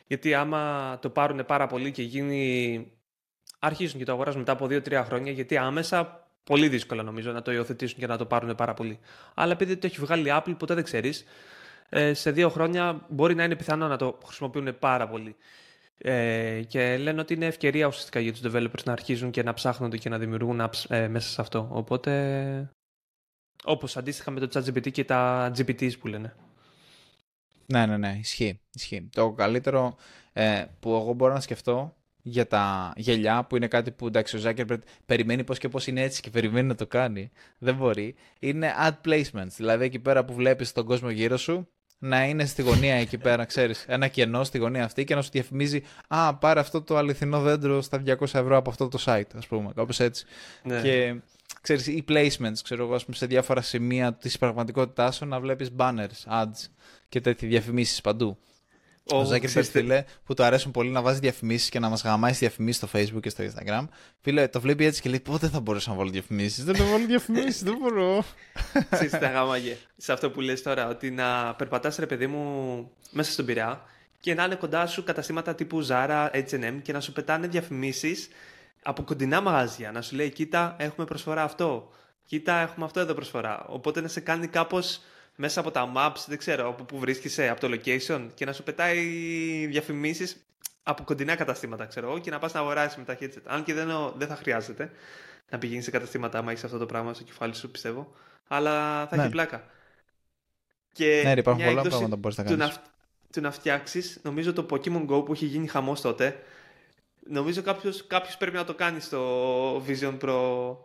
[0.07, 2.91] γιατί άμα το πάρουν πάρα πολύ και γίνει
[3.59, 7.51] αρχίσουν και το αγοράζουν μετά από 2-3 χρόνια γιατί άμεσα πολύ δύσκολα νομίζω να το
[7.51, 8.99] υιοθετήσουν και να το πάρουν πάρα πολύ.
[9.33, 11.25] Αλλά επειδή το έχει βγάλει η Apple ποτέ δεν ξέρεις
[11.89, 15.36] ε, σε δύο χρόνια μπορεί να είναι πιθανό να το χρησιμοποιούν πάρα πολύ.
[16.02, 19.97] Ε, και λένε ότι είναι ευκαιρία ουσιαστικά για τους developers να αρχίζουν και να ψάχνονται
[19.97, 21.67] και να δημιουργούν apps ε, μέσα σε αυτό.
[21.71, 22.71] Οπότε
[23.63, 26.36] Όπως αντίστοιχα με το ChatGPT και τα GPTs που λένε.
[27.65, 28.60] Ναι, ναι, ναι, ισχύει.
[28.73, 29.10] ισχύει.
[29.12, 29.95] Το καλύτερο
[30.34, 34.39] ε, που εγώ μπορώ να σκεφτώ για τα γελιά, που είναι κάτι που εντάξει, ο
[34.43, 37.32] Zuckerberg περιμένει πώς και πώς είναι έτσι και περιμένει να το κάνει.
[37.58, 38.15] Δεν μπορεί.
[38.39, 39.54] Είναι ad placements.
[39.56, 43.45] Δηλαδή εκεί πέρα που βλέπεις τον κόσμο γύρω σου, να είναι στη γωνία εκεί πέρα,
[43.45, 47.41] ξέρεις, ένα κενό στη γωνία αυτή και να σου διαφημίζει Α, πάρε αυτό το αληθινό
[47.41, 50.25] δέντρο στα 200 ευρώ από αυτό το site, ας πούμε, κάπως έτσι.
[50.63, 50.81] Ναι.
[50.81, 51.15] Και
[51.62, 56.67] ξέρεις, οι placements, ξέρω εγώ, σε διάφορα σημεία της πραγματικότητάς σου να βλέπεις banners, ads
[57.09, 58.38] και τέτοιε διαφημίσεις παντού.
[59.12, 62.81] Ο Ζάκερμπεργκ, φίλε, που του αρέσουν πολύ να βάζει διαφημίσεις και να μας γαμάει διαφημίσεις
[62.81, 63.88] στο Facebook και στο Instagram.
[64.21, 67.05] Φίλε, το βλέπει έτσι και λέει: Πότε θα μπορούσα να βάλω διαφημίσεις; Δεν θα βάλω
[67.05, 68.23] διαφημίσεις, δεν μπορώ.
[68.89, 69.77] Ξέρετε, γαμάγε.
[69.97, 73.85] Σε αυτό που λες τώρα, ότι να περπατάς, ρε παιδί μου, μέσα στον πειρά
[74.19, 78.27] και να είναι κοντά σου καταστήματα τύπου Zara, HM και να σου πετάνε διαφημίσεις
[78.83, 79.91] από κοντινά μαγαζιά.
[79.91, 81.91] Να σου λέει: Κοίτα, έχουμε προσφορά αυτό.
[82.25, 83.65] Κοίτα, έχουμε αυτό εδώ προσφορά.
[83.67, 85.01] Οπότε να σε κάνει κάπως
[85.41, 88.63] μέσα από τα maps, δεν ξέρω, από που βρίσκεσαι, από το location και να σου
[88.63, 88.97] πετάει
[89.65, 90.45] διαφημίσεις
[90.84, 93.41] από κοντινά καταστήματα, ξέρω εγώ, και να πας να αγοράσεις με τα headset.
[93.45, 94.91] Αν και δεν, δεν θα χρειάζεται
[95.49, 98.12] να πηγαίνεις σε καταστήματα άμα έχεις αυτό το πράγμα στο κεφάλι σου, πιστεύω.
[98.47, 99.21] Αλλά θα ναι.
[99.21, 99.63] έχει πλάκα.
[100.93, 102.80] Και ναι, υπάρχουν πολλά πράγματα που μπορείς να κάνεις.
[103.34, 106.43] Του να φτιάξεις, νομίζω το Pokemon Go που έχει γίνει χαμός τότε,
[107.19, 110.75] νομίζω κάποιος κάποιος πρέπει να το κάνει στο Vision Pro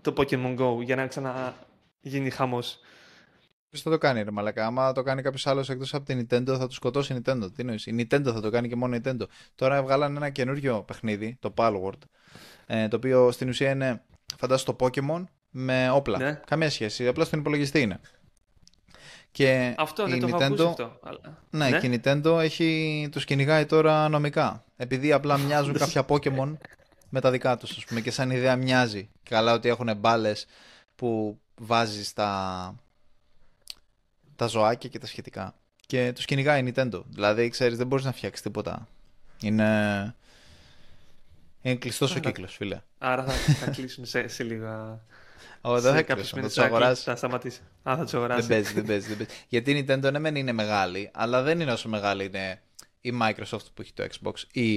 [0.00, 2.80] το Pokemon Go για να ξαναγίνει χαμός.
[3.70, 4.66] Ποιος θα το κάνει, ρε Μαλακά.
[4.66, 7.48] Άμα το κάνει κάποιος άλλος εκτός από την Nintendo, θα του σκοτώσει η Nintendo.
[7.54, 9.22] Τι νοεί, η Nintendo θα το κάνει και μόνο η Nintendo.
[9.54, 11.98] Τώρα βγάλανε ένα καινούριο παιχνίδι, το Palworld,
[12.66, 14.02] ε, το οποίο στην ουσία είναι,
[14.38, 16.18] φαντάζομαι, το Pokemon με όπλα.
[16.18, 16.40] Ναι.
[16.46, 17.06] Καμία σχέση.
[17.06, 18.00] Απλά στον υπολογιστή είναι.
[19.30, 20.98] Και αυτό, ναι, η το Nintendo, αυτό.
[21.50, 24.64] Ναι, ναι, και η Nintendo έχει, τους κυνηγάει τώρα νομικά.
[24.76, 26.56] Επειδή απλά μοιάζουν κάποια Pokemon
[27.08, 29.08] με τα δικά τους, ας πούμε, και σαν ιδέα μοιάζει.
[29.22, 30.46] Καλά ότι έχουν μπάλες
[30.94, 32.74] που βάζεις στα
[34.38, 35.54] τα ζωάκια και τα σχετικά.
[35.86, 37.02] Και του κυνηγάει η Nintendo.
[37.08, 38.88] Δηλαδή, ξέρεις, δεν μπορείς να φτιάξεις τίποτα.
[39.42, 40.14] Είναι.
[41.62, 42.80] Είναι κλειστός ο κύκλος, φίλε.
[42.98, 45.04] Άρα θα, θα κλείσουν σε, σε λίγα.
[45.60, 46.40] Όχι, δεν θα κλείσουν.
[46.40, 47.02] Θα τους αγοράσει.
[47.02, 47.60] Θα σταματήσει.
[47.82, 48.40] Α, θα τους αγοράσει.
[48.40, 49.32] Δεν παίζει, δεν παίζει, δεν παίζει.
[49.48, 52.62] Γιατί η Nintendo ναι, μεν είναι μεγάλη, αλλά δεν είναι όσο μεγάλη είναι
[53.00, 54.72] η Microsoft που έχει το Xbox ή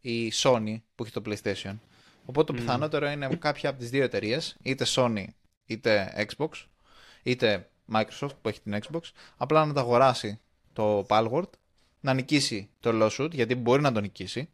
[0.00, 1.78] η Sony που έχει το PlayStation.
[2.24, 2.60] Οπότε το mm.
[2.60, 5.24] πιθανότερο είναι κάποια από τις δύο εταιρείες, είτε Sony
[5.66, 6.48] είτε Xbox,
[7.22, 9.00] είτε Microsoft που έχει την Xbox,
[9.36, 10.40] απλά να τα αγοράσει
[10.72, 11.50] το Palworld,
[12.00, 14.48] να νικήσει το lawsuit, γιατί μπορεί να το νικήσει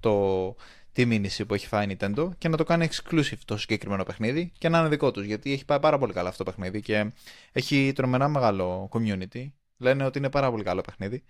[0.00, 0.54] το,
[0.92, 4.52] τη μήνυση που έχει φάει η Nintendo και να το κάνει exclusive το συγκεκριμένο παιχνίδι
[4.58, 5.24] και να είναι δικό τους.
[5.24, 7.12] Γιατί έχει πάει πάρα πολύ καλά αυτό το παιχνίδι και
[7.52, 9.46] έχει τρομερά μεγάλο community.
[9.78, 11.22] Λένε ότι είναι πάρα πολύ καλό παιχνίδι.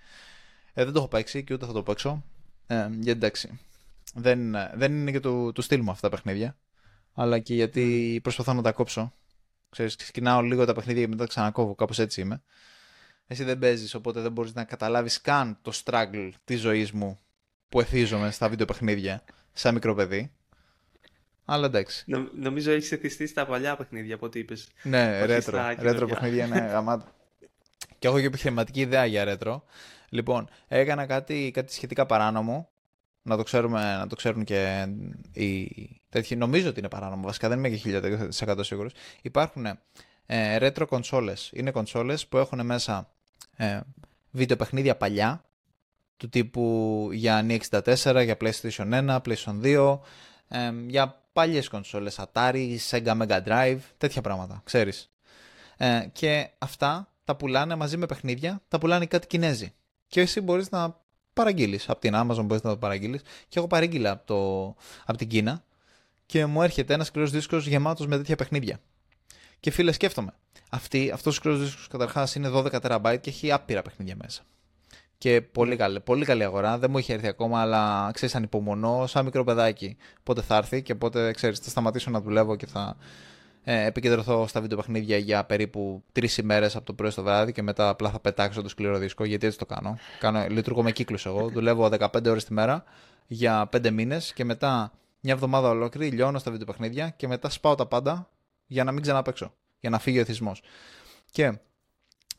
[0.73, 2.25] Ε, δεν το έχω παίξει και ούτε θα το παίξω.
[2.67, 3.61] Ε, γιατί εντάξει.
[4.15, 6.57] Δεν, δεν είναι και του, του στυλ μου αυτά τα παιχνίδια.
[7.15, 9.13] Αλλά και γιατί προσπαθώ να τα κόψω
[9.75, 12.43] Ξέρεις, ξεκινάω λίγο τα παιχνίδια και μετά ξανακόβω, κάπως έτσι είμαι.
[13.27, 17.19] Εσύ δεν παίζεις, οπότε δεν μπορείς να καταλάβεις καν το struggle της ζωής μου
[17.69, 20.33] που εθίζομαι στα βίντεο παιχνίδια σαν μικρό παιδί.
[21.45, 22.05] Αλλά εντάξει.
[22.07, 24.69] Νο, νομίζω έχεις εθιστεί στα παλιά παιχνίδια από ό,τι είπες.
[24.83, 25.75] Ναι, ρέτρο.
[25.79, 27.15] Ρέτρο παιχνίδια είναι γαμάτα.
[27.99, 29.65] και έχω και επιχειρηματική ιδέα για ρέτρο.
[30.09, 32.74] Λοιπόν, έκανα κάτι, κάτι σχετικά παράνομο
[33.27, 34.89] να το, ξέρουμε, να το ξέρουν και
[35.33, 36.37] οι τέτοιοι.
[36.37, 38.01] Νομίζω ότι είναι παράνομο, βασικά δεν είμαι και
[38.45, 38.93] 1000% σίγουρος.
[39.23, 39.67] Υπάρχουν
[40.27, 41.51] ε, retro consoles.
[41.53, 43.11] Είναι κονσόλες που έχουν μέσα
[43.57, 43.81] ε,
[44.31, 45.45] βίντεο παιχνίδια παλιά,
[46.17, 49.99] του τύπου για N64, για PlayStation 1, PlayStation 2,
[50.49, 55.11] ε, για παλιές κονσόλες, Atari, Sega Mega Drive, τέτοια πράγματα, ξέρεις.
[55.77, 59.73] Ε, και αυτά τα πουλάνε μαζί με παιχνίδια, τα πουλάνε κάτι Κινέζοι.
[60.07, 61.04] Και εσύ μπορείς να
[61.35, 61.89] παραγγείλεις.
[61.89, 63.23] Από την Amazon μπορείς να το παραγγείλεις.
[63.49, 64.67] Και εγώ παρήγγειλα από, το,
[65.05, 65.65] από την Κίνα
[66.27, 68.81] και μου έρχεται ένας σκληρός δίσκος γεμάτος με τέτοια παιχνίδια.
[69.61, 70.35] Και φίλε, σκέφτομαι.
[70.71, 74.43] Αυτή, αυτός ο σκληρός δίσκος καταρχάς είναι 12 TB και έχει άπειρα παιχνίδια μέσα.
[75.19, 76.79] Και πολύ καλή, πολύ καλή αγορά.
[76.79, 79.97] Δεν μου είχε έρθει ακόμα, αλλά ξέρεις, ανυπομονώ σαν μικρό παιδάκι.
[80.23, 82.97] Πότε θα έρθει και πότε ξέρεις, θα σταματήσω να δουλεύω και θα
[83.65, 87.63] ε, επικεντρωθώ στα βίντεο παιχνίδια για περίπου τρεις ημέρες από το πρωί στο βράδυ και
[87.63, 89.99] μετά απλά θα πετάξω το σκληρό δίσκο γιατί έτσι το κάνω.
[90.21, 91.49] κάνω λειτουργώ με κύκλους εγώ.
[91.49, 92.85] Δουλεύω 15 ώρες τη μέρα
[93.27, 97.75] για 5 μήνες και μετά μια εβδομάδα ολόκληρη λιώνω στα βίντεο παιχνίδια και μετά σπάω
[97.75, 98.31] τα πάντα
[98.67, 99.55] για να μην ξαναπέξω.
[99.81, 100.63] Για να φύγει ο εθισμός.
[101.31, 101.59] Και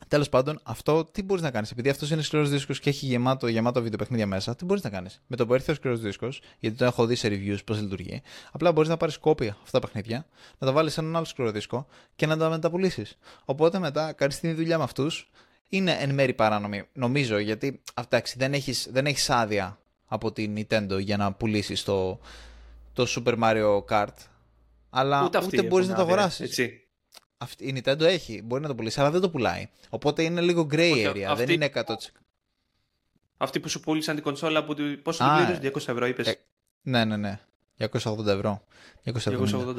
[0.08, 1.70] Τέλος πάντων, αυτό τι μπορείς να κάνεις.
[1.70, 4.90] Επειδή αυτός είναι σκληρός δίσκος και έχει γεμάτο, γεμάτο βίντεο παιχνίδια μέσα, τι μπορείς να
[4.90, 7.80] κάνεις; Με το που έρθει ο σκληρός δίσκος, γιατί το έχω δει σε reviews πώς
[7.80, 10.26] λειτουργεί, απλά μπορείς να πάρεις κόπια αυτά τα παιχνίδια,
[10.58, 13.18] να τα βάλεις σε έναν άλλο σκληρό δίσκο και να τα μεταπουλήσεις.
[13.44, 15.30] Οπότε μετά κάνεις την δουλειά με αυτούς.
[15.68, 20.98] Είναι εν μέρη παράνομη, νομίζω, γιατί εντάξει, δεν έχεις δεν έχεις άδεια από την Nintendo
[21.00, 22.18] για να πουλήσεις το,
[22.92, 24.14] το Super Mario Kart.
[24.90, 26.58] Αλλά ούτε, ούτε μπορείς να το αγοράσεις.
[27.38, 29.68] Αυτή, η Nintendo έχει, μπορεί να το πουλήσει, αλλά δεν το πουλάει.
[29.88, 31.82] Οπότε είναι λίγο gray area, δεν είναι 100%.
[33.36, 36.38] Αυτοί που σου πούλησαν την κονσόλα, που, πόσο την πλήρωσε, 200 ευρώ είπες; Ε,
[36.82, 37.40] ναι, ναι, ναι.
[37.78, 38.64] 280 ευρώ.
[39.04, 39.74] 280.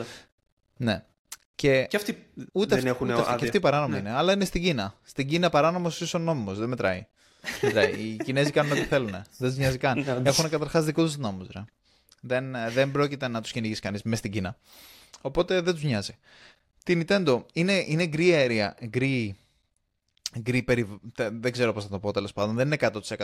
[0.78, 1.06] Ναι.
[1.56, 4.00] Και, και αυτοί ούτε δεν έχουν ούτε Και αυτοί παράνομοι ναι.
[4.00, 4.96] είναι, αλλά είναι στην Κίνα.
[5.04, 7.08] Στην Κίνα παράνομος ίσως νόμιμο, δεν μετράει.
[7.62, 7.92] μετράει.
[7.92, 9.12] Οι Κινέζοι κάνουν ό,τι θέλουν.
[9.12, 10.00] Δεν τους νοιάζει καν.
[10.00, 11.48] Ναι, έχουν καταρχάς δικούς τους νόμους.
[12.22, 14.58] Δεν, δεν πρόκειται να τους κυνηγήσει κανείς μέσα στην Κίνα.
[15.22, 16.18] Οπότε δεν τους νοιάζει.
[16.88, 18.78] Τη Nintendo είναι, είναι γκρι αέρια.
[18.86, 19.36] Γκρι,
[20.40, 21.00] γκρι περι...
[21.16, 22.56] Δεν ξέρω πώς θα το πω τέλος πάντων.
[22.56, 22.78] Δεν είναι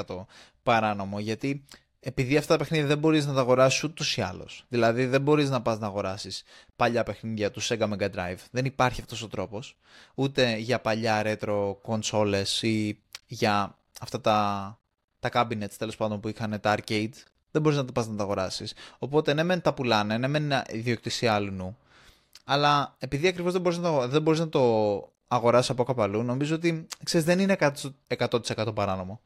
[0.06, 0.26] 100%
[0.64, 1.64] παράνομο γιατί
[2.00, 4.66] επειδή αυτά τα παιχνίδια δεν μπορείς να τα αγοράσεις ούτως ή άλλως.
[4.68, 6.44] Δηλαδή δεν μπορείς να πας να αγοράσεις
[6.76, 8.38] παλιά παιχνίδια του Sega Mega Drive.
[8.52, 9.78] Δεν υπάρχει αυτός ο τρόπος.
[10.16, 14.80] Ούτε για παλιά retro consoles ή για αυτά τα,
[15.20, 17.14] τα cabinets τέλος πάντων που είχαν τα arcade.
[17.52, 18.74] Δεν μπορείς να τα πας να τα αγοράσεις.
[19.00, 21.78] Οπότε ναι, μεν τα πουλάνε, ναι, μεν είναι ιδιοκτησία άλλου νου.
[22.44, 24.62] Αλλά επειδή ακριβώς δεν μπορείς να, το, δεν μπορείς να το
[25.28, 27.56] αγοράσεις από κάπου αλλού, νομίζω ότι ξέρεις, δεν είναι
[28.18, 29.22] 100% παράνομο.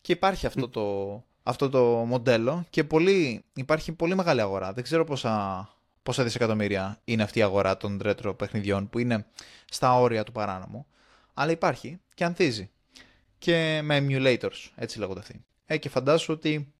[0.00, 4.72] Και υπάρχει αυτό το, αυτό το μοντέλο και πολύ, υπάρχει πολύ μεγάλη αγορά.
[4.72, 5.68] Δεν ξέρω πόσα,
[6.02, 9.26] πόσα δισεκατομμύρια είναι αυτή η αγορά των retro παιχνιδιών που είναι
[9.70, 10.86] στα όρια του παράνομου.
[11.34, 12.70] Αλλά υπάρχει και ανθίζει.
[13.38, 15.44] Και με emulators, έτσι λέγονται αυτοί.
[15.66, 16.72] Ε, και φαντάσου ότι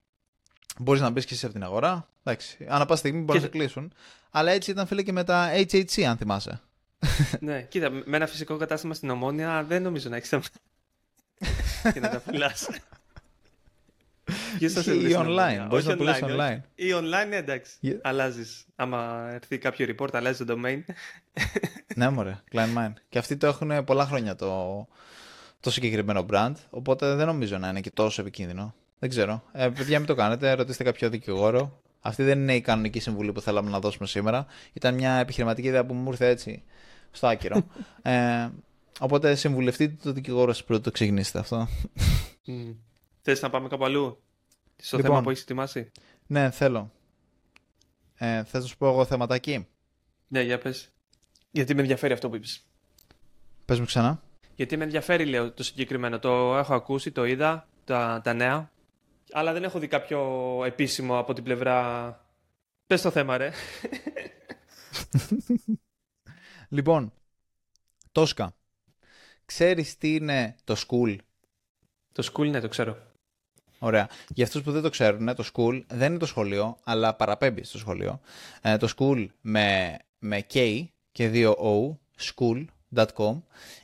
[0.79, 2.09] μπορείς να μπεις και εσύ από την αγορά.
[2.23, 3.93] Εντάξει, ανά πάσα στιγμή μπορεί να σε κλείσουν.
[4.29, 6.61] Αλλά έτσι ήταν φίλε και με τα HHC, αν θυμάσαι.
[7.39, 10.43] ναι, κοίτα, με ένα φυσικό κατάστημα στην Ομόνια δεν νομίζω να έχεις θέμα.
[11.93, 12.81] και να τα φυλάσει
[14.59, 15.65] ή online.
[15.67, 16.59] Μπορείς να πουλήσεις online.
[16.75, 17.71] Ή online, ναι, εντάξει.
[17.83, 17.97] Yeah.
[18.01, 18.65] Αλλάζεις.
[18.75, 20.79] Άμα έρθει κάποιο report, αλλάζει το domain.
[21.95, 22.41] ναι, μωρέ.
[22.51, 24.87] Klein Και αυτοί το έχουν πολλά χρόνια το,
[25.59, 26.53] το συγκεκριμένο brand.
[26.69, 28.75] Οπότε δεν νομίζω να είναι και τόσο επικίνδυνο.
[28.99, 29.43] Δεν ξέρω.
[29.51, 30.53] Ε, παιδιά, μην το κάνετε.
[30.53, 31.81] Ρωτήστε κάποιο δικηγόρο.
[31.99, 34.45] Αυτή δεν είναι η κανονική συμβουλή που θέλαμε να δώσουμε σήμερα.
[34.73, 36.63] Ήταν μια επιχειρηματική ιδέα που μου ήρθε έτσι
[37.11, 37.65] στο άκυρο.
[38.01, 38.49] ε,
[38.99, 41.67] οπότε συμβουλευτείτε το δικηγόρο σας πρώτο το ξεκινήσετε αυτό.
[42.47, 42.75] Mm.
[43.21, 44.21] Θες να πάμε κάπου αλλού,
[44.75, 45.91] στο λοιπόν, θέμα που έχεις ετοιμάσει;
[46.27, 46.91] Ναι, θέλω.
[48.15, 49.67] Ε, θες να σου πω εγώ θεματάκι;
[50.27, 50.89] Ναι, για πες.
[51.51, 52.63] Γιατί με ενδιαφέρει αυτό που είπες.
[53.65, 54.21] Πες μου ξανά.
[54.55, 56.19] Γιατί με ενδιαφέρει, λέω, το συγκεκριμένο.
[56.19, 58.71] Το έχω ακούσει, το είδα, τα, τα νέα.
[59.31, 62.27] Αλλά δεν έχω δει κάποιο επίσημο από την πλευρά...
[62.87, 63.51] Πες το θέμα, ρε.
[66.77, 67.13] λοιπόν,
[68.11, 68.53] Τόσκα.
[69.45, 71.15] Ξέρεις τι είναι το school;
[72.11, 72.97] Το school, ναι, το ξέρω.
[73.79, 74.09] Ωραία.
[74.27, 77.77] Για αυτούς που δεν το ξέρουν, το school δεν είναι το σχολείο, αλλά παραπέμπει στο
[77.77, 78.19] σχολείο.
[78.61, 83.41] Ε, το school με, με K και δύο O, school.com,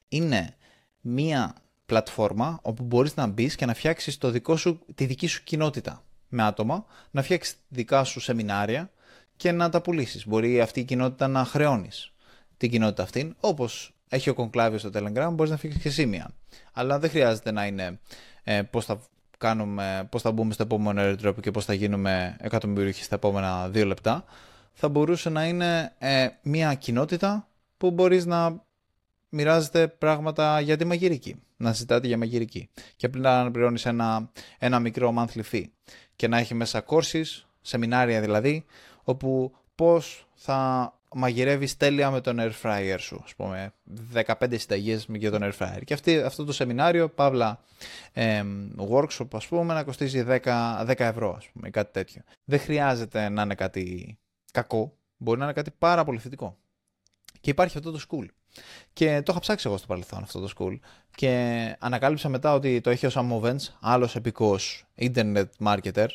[0.07, 0.55] είναι
[1.01, 1.55] μία
[1.85, 6.03] πλατφόρμα όπου μπορείς να μπεις και να φτιάξεις το δικό σου, τη δική σου κοινότητα
[6.29, 8.91] με άτομα, να φτιάξεις δικά σου σεμινάρια
[9.35, 10.27] και να τα πουλήσεις.
[10.27, 12.13] Μπορεί αυτή η κοινότητα να χρεώνεις
[12.57, 16.33] την κοινότητα αυτήν, όπως έχει ο Conclavio στο Telegram, μπορείς να φτιάξεις και σημεία.
[16.73, 17.99] Αλλά δεν χρειάζεται να είναι
[18.43, 18.99] ε, πώς θα
[19.37, 23.85] κάνουμε, πώς θα μπούμε στο επόμενο airdrop και πώς θα γίνουμε εκατομμυρίουχοι στα επόμενα δύο
[23.85, 24.23] λεπτά,
[24.73, 28.63] θα μπορούσε να είναι ε, μια κοινότητα που μπορείς να
[29.35, 34.79] μοιράζετε πράγματα για τη μαγειρική, να συζητάτε για μαγειρική και απλά να πληρώνει ένα, ένα
[34.79, 35.63] μικρό monthly fee
[36.15, 37.25] και να έχει μέσα courses,
[37.61, 38.65] σεμινάρια δηλαδή,
[39.03, 43.73] όπου πώς θα μαγειρεύεις τέλεια με τον air fryer σου, ας πούμε,
[44.13, 45.81] 15 συνταγές για τον air fryer.
[45.83, 47.59] Και αυτή, αυτό το σεμινάριο, παύλα
[48.13, 48.43] ε,
[48.91, 50.39] workshop, ας πούμε, να κοστίζει 10,
[50.87, 52.21] 10 ευρώ, ας πούμε, κάτι τέτοιο.
[52.45, 54.17] Δεν χρειάζεται να είναι κάτι
[54.51, 56.57] κακό, μπορεί να είναι κάτι πάρα πολύ θετικό.
[57.41, 58.25] Και υπάρχει αυτό το school.
[58.93, 60.79] Και το είχα ψάξει εγώ στο παρελθόν αυτό το school.
[61.15, 66.07] Και ανακάλυψα μετά ότι το έχει ο Sam Movens, άλλος επικός internet marketer,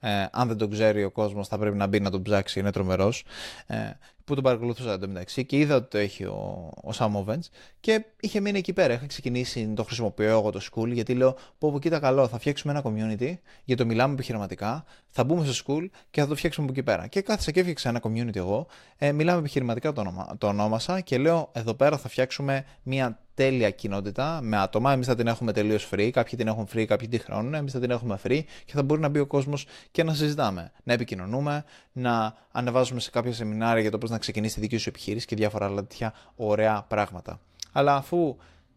[0.00, 2.70] ε, αν δεν το ξέρει ο κόσμος, θα πρέπει να μπει να τον ψάξει, είναι
[2.70, 3.24] τρομερός.
[3.66, 3.76] Ε,
[4.24, 7.48] που τον παρακολουθούσα εντωμεταξύ και είδα ότι το έχει ο, ο Sam Owens
[7.80, 8.94] και είχε μείνει εκεί πέρα.
[8.94, 12.38] Είχα ξεκινήσει να το χρησιμοποιώ εγώ το school γιατί λέω: Πω, πω, κοίτα καλό, θα
[12.38, 13.34] φτιάξουμε ένα community
[13.64, 17.06] για το μιλάμε επιχειρηματικά, θα μπούμε στο school και θα το φτιάξουμε από εκεί πέρα.
[17.06, 18.66] Και κάθισα και έφτιαξα ένα community εγώ.
[18.96, 23.70] Ε, μιλάμε επιχειρηματικά το, όνομα, το ονόμασα και λέω: Εδώ πέρα θα φτιάξουμε μια τέλεια
[23.70, 24.92] κοινότητα με άτομα.
[24.92, 26.10] Εμείς θα την έχουμε τελείως free.
[26.10, 27.54] Κάποιοι την έχουν free, κάποιοι την χρεώνουν.
[27.54, 30.72] Εμείς θα την έχουμε free και θα μπορεί να μπει ο κόσμος και να συζητάμε.
[30.82, 34.88] Να επικοινωνούμε, να ανεβάζουμε σε κάποια σεμινάρια για το πώς να ξεκινήσει τη δική σου
[34.88, 37.40] επιχείρηση και διάφορα άλλα τέτοια ωραία πράγματα.
[37.72, 38.36] Αλλά αφού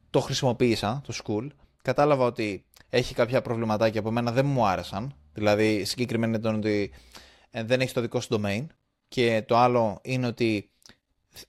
[0.09, 1.47] το χρησιμοποίησα, το school,
[1.81, 5.15] κατάλαβα ότι έχει κάποια προβληματάκια από μένα δεν μου άρεσαν.
[5.33, 6.91] Δηλαδή, συγκεκριμένα ήταν ότι
[7.49, 8.65] ε, δεν έχει το δικό σου domain.
[9.07, 10.69] Και το άλλο είναι ότι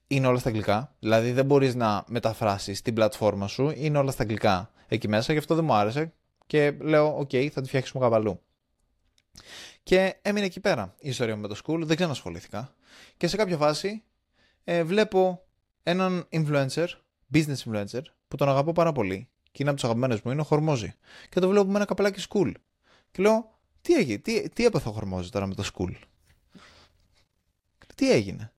[0.06, 0.94] είναι όλα στα αγγλικά.
[0.98, 5.38] Δηλαδή δεν μπορείς να μεταφράσεις την πλατφόρμα σου, είναι όλα στα αγγλικά εκεί μέσα, γι'
[5.38, 6.12] αυτό δεν μου άρεσε
[6.46, 8.40] και λέω, οκ, θα τη φτιάξουμε κάπου αλλού.
[9.82, 12.74] Και έμεινε εκεί πέρα η ιστορία μου με το Skool, δεν ξανασχολήθηκα.
[13.16, 14.02] Και σε κάποια φάση
[14.64, 15.46] ε, βλέπω
[15.82, 16.86] έναν influencer,
[17.34, 20.44] business influencer, που τον αγαπώ πάρα πολύ και είναι από τους αγαπημένους μου, είναι ο
[20.44, 20.94] Hormozi.
[21.28, 22.52] Και το βλέπω με ένα καπελάκι school.
[23.10, 25.92] Και λέω, τι έγινε, τι, τι έπαθε ο Χορμόζη τώρα με το school;
[27.94, 28.52] Τι έγινε;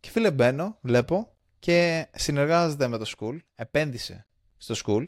[0.00, 5.04] Και φίλε μπαίνω, βλέπω και συνεργάζεται με το school, επένδυσε στο school,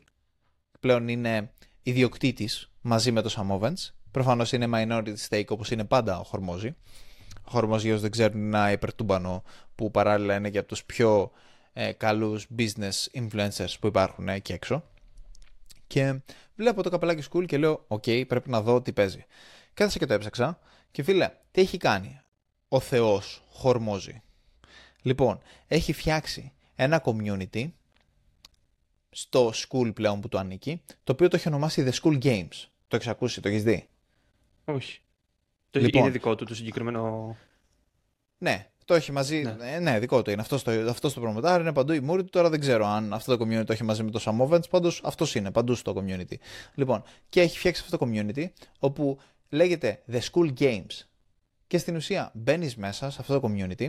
[0.81, 1.53] πλέον είναι
[1.83, 3.91] ιδιοκτήτης μαζί με το Samovens.
[4.11, 6.77] Προφανώς είναι minority stake όπως είναι πάντα ο Χορμόζη.
[7.45, 9.43] Ο Χορμόζη, για δεν ξέρουν, είναι ένα υπερτούμπανο
[9.75, 11.31] που παράλληλα είναι και από τους πιο
[11.73, 14.85] ε, καλούς business influencers που υπάρχουν ε, εκεί έξω.
[15.87, 16.21] Και
[16.57, 19.25] βλέπω το καπελάκι Skool και λέω: Οκ, πρέπει να δω τι παίζει.
[19.75, 20.59] Κάθισα και το έψαξα.
[20.91, 22.21] Και φίλε, τι έχει κάνει
[22.69, 24.23] ο Θεός Hormozi;
[25.03, 27.71] Λοιπόν, έχει φτιάξει ένα community
[29.11, 32.67] στο Skool πλέον που το ανήκει, το οποίο το έχει ονομάσει The Skool Games.
[32.89, 33.89] Το έχεις ακούσει, το έχεις δει;
[34.65, 35.01] Όχι.
[35.71, 37.37] Το λοιπόν, είναι δικό του το συγκεκριμένο.
[38.39, 39.43] Ναι, το έχει μαζί.
[39.43, 40.41] Ναι, ε, ναι δικό του είναι.
[40.41, 42.31] Αυτός το, αυτός το προμοτάρει, είναι παντού η μούρη του.
[42.31, 44.69] Τώρα δεν ξέρω αν αυτό το community το έχει μαζί με το Sam Ovens.
[44.71, 46.35] Πάντως αυτός είναι παντού στο community.
[46.75, 48.47] Λοιπόν, και έχει φτιάξει αυτό το community
[48.79, 51.07] όπου λέγεται The Skool Games.
[51.67, 53.89] Και στην ουσία μπαίνεις μέσα σε αυτό το community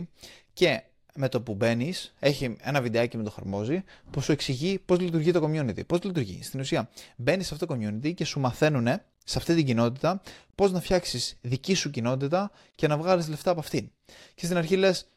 [0.52, 0.82] και
[1.14, 5.32] με το που μπαίνεις, έχει ένα βιντεάκι με το Hormozi που σου εξηγεί πώς λειτουργεί
[5.32, 5.86] το community.
[5.86, 6.42] Πώς λειτουργεί.
[6.42, 8.86] Στην ουσία, μπαίνεις σε αυτό το community και σου μαθαίνουν
[9.24, 10.20] σε αυτή την κοινότητα
[10.54, 13.90] πώς να φτιάξεις δική σου κοινότητα και να βγάλεις λεφτά από αυτήν.
[14.34, 15.08] Και στην αρχή λες,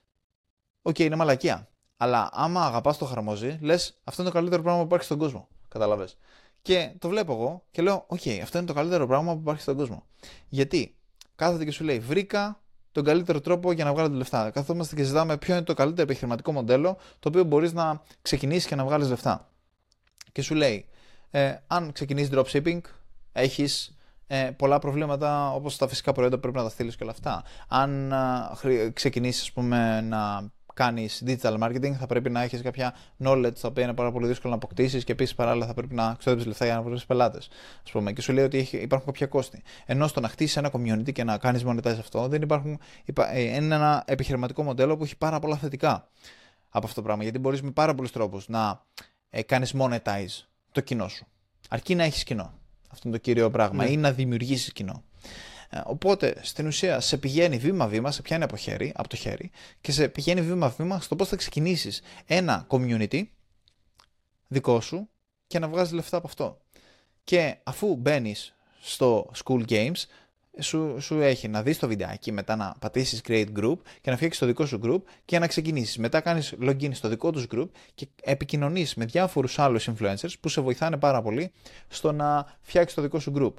[0.82, 1.70] Οκ, είναι μαλακία.
[1.98, 5.48] Αλλά άμα αγαπάς το Hormozi, λες, αυτό είναι το καλύτερο πράγμα που υπάρχει στον κόσμο.
[5.68, 6.08] Κατάλαβες.
[6.62, 9.76] Και το βλέπω εγώ και λέω, Οκ, αυτό είναι το καλύτερο πράγμα που υπάρχει στον
[9.76, 10.06] κόσμο.
[10.48, 10.96] Γιατί
[11.36, 12.62] κάθεται και σου λέει, Βρήκα
[12.98, 14.50] τον καλύτερο τρόπο για να βγάλετε λεφτά.
[14.50, 18.76] Καθόμαστε και ζητάμε ποιο είναι το καλύτερο επιχειρηματικό μοντέλο το οποίο μπορείς να ξεκινήσεις και
[18.76, 19.50] να βγάλεις λεφτά.
[20.32, 20.86] Και σου λέει,
[21.32, 22.80] ε, αν ξεκινήσεις dropshipping,
[23.32, 27.44] έχεις ε, πολλά προβλήματα όπως τα φυσικά προϊόντα πρέπει να τα στείλεις και όλα αυτά.
[27.68, 28.12] Αν
[28.64, 33.84] ε, ξεκινήσεις, πούμε, να κάνεις digital marketing, θα πρέπει να έχεις κάποια knowledge τα οποία
[33.84, 36.76] είναι πάρα πολύ δύσκολο να αποκτήσεις και επίσης παράλληλα θα πρέπει να ξοδέψεις λεφτά για
[36.76, 37.50] να βρεις πελάτες.
[37.88, 39.64] Α πούμε, και σου λέει ότι υπάρχουν κάποια κόστη.
[39.86, 42.80] Ενώ στο να χτίσεις ένα community και να κάνεις monetize αυτό, δεν υπάρχουν,
[43.32, 46.10] ε, είναι ένα επιχειρηματικό μοντέλο που έχει πάρα πολλά θετικά
[46.70, 47.24] από αυτό το πράγμα.
[47.24, 48.86] Γιατί μπορείς με πάρα πολλούς τρόπους να
[49.30, 51.26] ε, κάνεις monetize το κοινό σου.
[51.70, 52.54] Αρκεί να έχεις κοινό.
[52.90, 53.84] Αυτό είναι το κύριο πράγμα.
[53.84, 53.90] Ναι.
[53.90, 55.04] Ή να δημιουργήσεις κοινό.
[55.70, 59.52] Ε, οπότε στην ουσία σε πηγαίνει βήμα-βήμα, σε πιάνει από, χέρι, από το χέρι
[59.82, 63.24] και σε πηγαίνει βήμα-βήμα στο πώς θα ξεκινήσεις ένα community
[64.48, 65.10] δικό σου
[65.48, 66.62] και να βγάζεις λεφτά από αυτό.
[67.24, 70.04] Και αφού μπαίνεις στο School Games,
[70.60, 74.40] σου, σου έχει να δεις το βιντεάκι, μετά να πατήσεις create group και να φτιάξεις
[74.40, 75.98] το δικό σου group και να ξεκινήσεις.
[75.98, 80.62] Μετά κάνεις login στο δικό τους group και επικοινωνείς με διάφορους άλλους influencers που σε
[80.62, 81.52] βοηθάνε πάρα πολύ
[81.88, 83.54] στο να φτιάξεις το δικό σου group.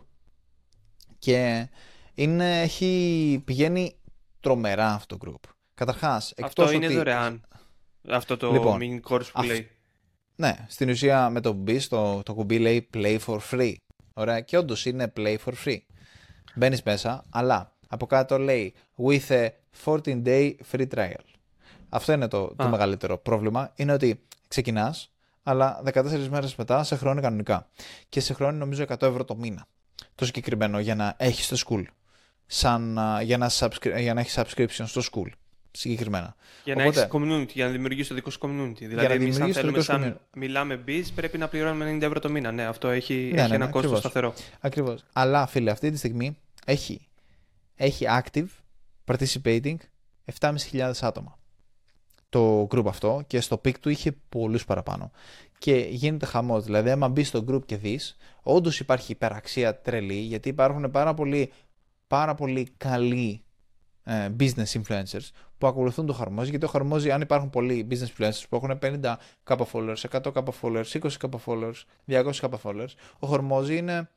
[1.19, 1.69] Και
[2.19, 3.97] είναι, έχει, πηγαίνει
[4.41, 5.51] τρομερά αυτό το group.
[5.75, 6.95] Καταρχάς, εκτός Αυτό είναι ότι...
[6.95, 7.47] δωρεάν.
[8.09, 9.71] Αυτό το λοιπόν, mini course που λέει.
[10.37, 13.75] Ναι, στην ουσία με το που μπει, το, το κουμπί λέει play for free.
[14.15, 15.79] Ωραία, και όντως είναι play for free.
[16.55, 19.49] Μπαίνεις μέσα, αλλά από κάτω λέει with a
[19.85, 21.25] 14 day free trial.
[21.89, 23.73] Αυτό είναι το, το μεγαλύτερο πρόβλημα.
[23.75, 27.69] Είναι ότι ξεκινάς, αλλά 14 μέρες μετά σε χρώνει κανονικά.
[28.09, 29.67] Και σε χρώνει νομίζω 100 ευρώ το μήνα.
[30.15, 31.85] Το συγκεκριμένο για να έχεις το school
[32.51, 33.51] σαν, για, να
[33.99, 35.29] για να έχεις subscription στο school
[35.71, 36.37] συγκεκριμένα.
[36.65, 38.79] Για να έχεις community, για να δημιουργήσεις το δικό σου community.
[38.79, 42.53] Δηλαδή, εμείς αν θέλουμε σαν μιλάμε biz, πρέπει να πληρώνουμε 90 ευρώ το μήνα.
[42.53, 44.35] Ναι, αυτό έχει, ναι, έχει ναι, ένα ναι, κόστος σταθερό.
[44.61, 45.05] Ακριβώς.
[45.13, 47.09] Αλλά φίλε, αυτή τη στιγμή έχει,
[47.75, 48.47] έχει active
[49.05, 49.77] participating
[50.41, 51.39] 7.500 άτομα
[52.29, 55.11] το group αυτό και στο peak του είχε πολλούς παραπάνω.
[55.59, 60.49] Και γίνεται χαμός, δηλαδή άμα μπεις στο group και δεις, όντως υπάρχει υπεραξία τρελή, γιατί
[60.49, 61.53] υπάρχουν πάρα πολλοί
[62.09, 63.43] πάρα πολύ καλοί
[64.05, 66.51] ε, business influencers που ακολουθούν το Χαρμόζι.
[66.51, 71.29] Γιατί το Χαρμόζι, αν υπάρχουν πολλοί business influencers που έχουν 50k followers, 100k followers, 20k
[71.47, 71.73] followers,
[72.09, 74.09] 200k followers, ο Χαρμόζι είναι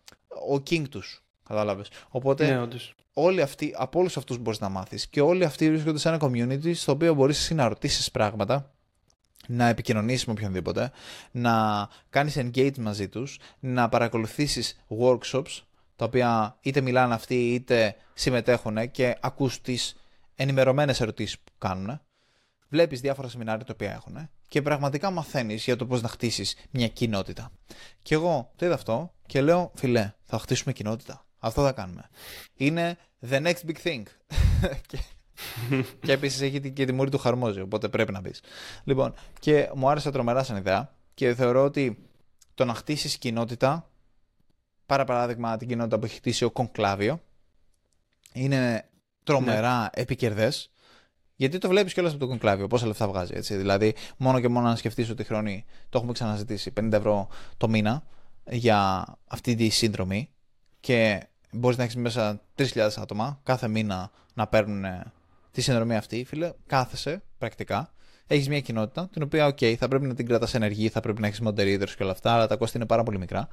[0.52, 1.24] ο king τους.
[1.48, 1.88] Κατάλαβες.
[2.10, 2.68] Οπότε ναι,
[3.14, 6.76] όλοι αυτοί, από όλους αυτούς μπορείς να μάθεις και όλοι αυτοί βρίσκονται σε ένα community
[6.76, 8.72] στο οποίο μπορείς να ρωτήσεις πράγματα,
[9.48, 10.92] να επικοινωνήσεις με οποιονδήποτε,
[11.32, 15.62] να κάνεις engage μαζί τους, να παρακολουθήσεις workshops
[16.02, 19.96] τα οποία είτε μιλάνε αυτοί είτε συμμετέχουν και ακούς τις
[20.36, 22.02] ενημερωμένες ερωτήσεις που κάνουν.
[22.70, 26.88] Βλέπεις διάφορα σεμινάρια τα οποία έχουν και πραγματικά μαθαίνεις για το πώς να χτίσεις μια
[26.88, 27.52] κοινότητα.
[28.02, 31.26] Και εγώ το είδα αυτό και λέω, φιλέ, θα χτίσουμε κοινότητα.
[31.40, 32.10] Αυτό θα κάνουμε.
[32.56, 32.98] Είναι
[33.30, 34.04] the next big thing.
[34.88, 34.98] και,
[36.00, 38.42] και επίσης έχει και τη μούρη του χαρμόζει, οπότε πρέπει να μπεις.
[38.84, 42.10] Λοιπόν, και μου άρεσε τρομερά σαν ιδέα και θεωρώ ότι
[42.54, 43.91] το να χτίσεις κοινότητα
[44.92, 47.22] Πάρα παράδειγμα την κοινότητα που έχει χτίσει ο Κονκλάβιο.
[48.34, 48.90] Είναι
[49.24, 49.88] τρομερά ναι.
[49.94, 50.72] επικερδές
[51.36, 53.34] Γιατί το βλέπεις κιόλας από το κονκλάβιο, πόσα λεφτά βγάζει.
[53.36, 53.56] Έτσι.
[53.56, 57.28] Δηλαδή, μόνο και μόνο να σκεφτείς ότι χρονή το έχουμε ξαναζητήσει 50 ευρώ
[57.58, 58.04] το μήνα
[58.50, 60.30] για αυτή τη σύνδρομη
[60.80, 64.86] και μπορείς να έχεις μέσα 3.000 άτομα κάθε μήνα να παίρνουν
[65.52, 67.94] τη συνδρομή αυτή, φίλε, κάθεσαι πρακτικά.
[68.28, 71.28] Έχεις μια κοινότητα την οποία, OK, θα πρέπει να την κρατάς ενεργή, θα πρέπει να
[71.28, 73.48] έχεις moderators και όλα αυτά, αλλά τα κόστη είναι πάρα πολύ μικρά.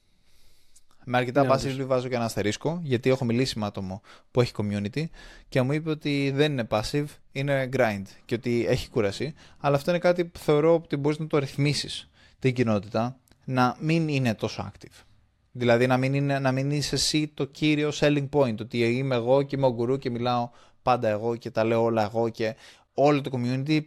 [1.05, 4.01] Με αρκετά ναι, passively βάζω και ένα αστερίσκο, γιατί έχω μιλήσει με άτομο
[4.31, 5.03] που έχει community
[5.49, 9.33] και μου είπε ότι δεν είναι passive, είναι grind και ότι έχει κούραση.
[9.59, 12.09] Αλλά αυτό είναι κάτι που θεωρώ ότι μπορείς να το ρυθμίσεις
[12.39, 15.03] την κοινότητα να μην είναι τόσο active.
[15.51, 19.41] Δηλαδή να μην, είναι, να μην είσαι εσύ το κύριο selling point, ότι είμαι εγώ
[19.41, 20.49] και είμαι ο γκουρού και μιλάω
[20.81, 22.55] πάντα εγώ και τα λέω όλα εγώ και
[22.93, 23.81] όλο το community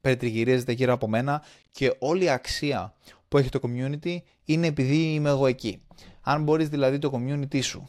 [0.00, 2.94] περιτριγυρίζεται γύρω από μένα και όλη η αξία
[3.28, 5.82] που έχει το community είναι επειδή είμαι εγώ εκεί.
[6.20, 7.88] Αν μπορείς δηλαδή το community σου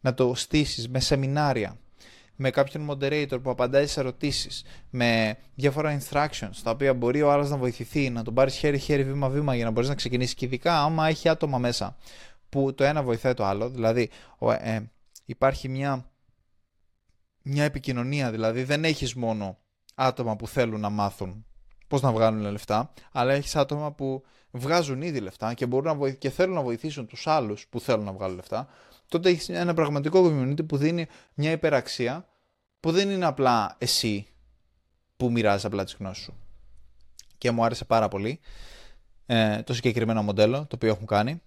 [0.00, 1.78] να το στήσεις με σεμινάρια,
[2.36, 7.50] με κάποιον moderator που απαντάει σε ερωτήσεις, με διάφορα instructions, τα οποία μπορεί ο άλλος
[7.50, 11.08] να βοηθηθεί, να τον πάρεις χέρι-χέρι, βήμα-βήμα για να μπορείς να ξεκινήσεις και ειδικά άμα
[11.08, 11.96] έχει άτομα μέσα
[12.48, 14.10] που το ένα βοηθάει το άλλο, δηλαδή
[14.58, 14.80] ε,
[15.24, 16.10] υπάρχει μια,
[17.48, 19.58] μια επικοινωνία, δηλαδή δεν έχεις μόνο
[19.94, 21.46] άτομα που θέλουν να μάθουν
[21.88, 26.30] πώς να βγάλουν λεφτά, αλλά έχεις άτομα που βγάζουν ήδη λεφτά και, μπορούν να και
[26.30, 28.68] θέλουν να βοηθήσουν τους άλλους που θέλουν να βγάλουν λεφτά,
[29.08, 32.28] τότε έχεις ένα πραγματικό community που δίνει μια υπεραξία
[32.80, 34.26] που δεν είναι απλά εσύ
[35.16, 36.34] που μοιράζεις απλά τις γνώσεις σου.
[37.38, 38.40] Και μου άρεσε πάρα πολύ
[39.26, 41.42] ε, το συγκεκριμένο μοντέλο το οποίο έχουν κάνει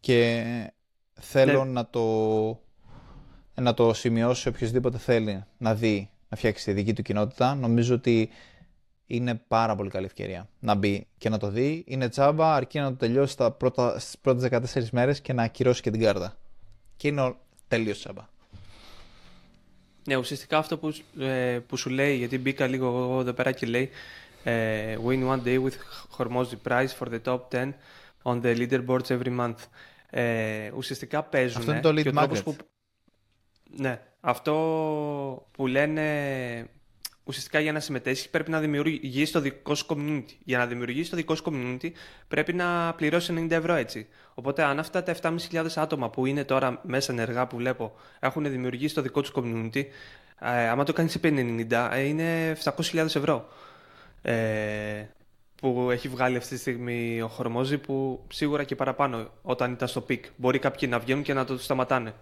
[0.00, 0.44] και
[1.20, 1.70] θέλω ναι.
[1.70, 2.02] να, το,
[3.60, 7.54] να το σημειώσει οποιοδήποτε θέλει να δει να φτιάξει τη δική του κοινότητα.
[7.54, 8.30] Νομίζω ότι
[9.06, 11.84] είναι πάρα πολύ καλή ευκαιρία να μπει και να το δει.
[11.86, 15.82] Είναι τσάμπα, αρκεί να το τελειώσει τα πρώτα, στις πρώτες 14 μέρες και να ακυρώσει
[15.82, 16.36] και την κάρτα.
[16.96, 17.34] Και είναι
[17.68, 18.28] τελείως τσάμπα.
[20.06, 23.66] Ναι, ουσιαστικά αυτό που, ε, που σου λέει, γιατί μπήκα λίγο εγώ εδώ πέρα και
[23.66, 23.90] λέει
[24.44, 25.74] ε, Win one day with
[26.16, 27.72] Hormozy Prize for the top 10
[28.22, 29.58] on the leaderboards every month.
[30.10, 31.58] Ε, ουσιαστικά παίζουν.
[31.58, 32.42] Αυτό είναι το lead market.
[32.44, 32.56] Που...
[33.76, 34.52] Ναι, αυτό
[35.50, 36.68] που λένε
[37.24, 40.34] ουσιαστικά για να συμμετέχει πρέπει να δημιουργήσει το δικό σου community.
[40.44, 41.90] Για να δημιουργήσεις το δικό σου community
[42.28, 44.06] πρέπει να πληρώσεις 90 ευρώ έτσι.
[44.34, 48.94] Οπότε αν αυτά τα 7.500 άτομα που είναι τώρα μέσα ενεργά που βλέπω έχουν δημιουργήσει
[48.94, 49.82] το δικό τους community,
[50.40, 53.48] ε, άμα το κάνεις σε 50 ε, είναι 700.000 ευρώ.
[54.22, 55.06] Ε,
[55.56, 60.00] που έχει βγάλει αυτή τη στιγμή ο Hormozi που σίγουρα και παραπάνω όταν ήταν στο
[60.00, 60.24] peak.
[60.36, 62.14] Μπορεί κάποιοι να βγαίνουν και να το σταματάνε.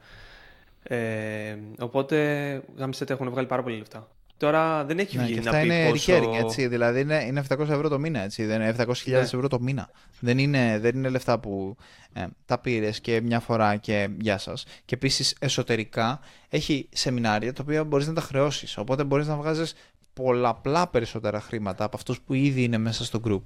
[0.87, 4.09] Ε, οπότε γάμησέ τα έχουν βγάλει πάρα πολύ λεφτά.
[4.37, 6.12] Τώρα δεν έχει ναι, βγει και να πει είναι πόσο...
[6.12, 6.66] recurring, έτσι.
[6.66, 8.45] Δηλαδή είναι, είναι 700 ευρώ το μήνα, έτσι.
[8.45, 9.18] Δεν είναι 700.000 ναι.
[9.18, 9.91] ευρώ το μήνα.
[10.20, 11.76] Δεν είναι, δεν είναι λεφτά που
[12.12, 14.64] ε, τα πήρες και μια φορά και γεια σας.
[14.85, 18.78] Και επίσης εσωτερικά έχει σεμινάρια τα οποία μπορείς να τα χρεώσεις.
[18.78, 19.74] Οπότε μπορείς να βγάζεις
[20.12, 23.43] πολλαπλά περισσότερα χρήματα από αυτούς που ήδη είναι μέσα στο group.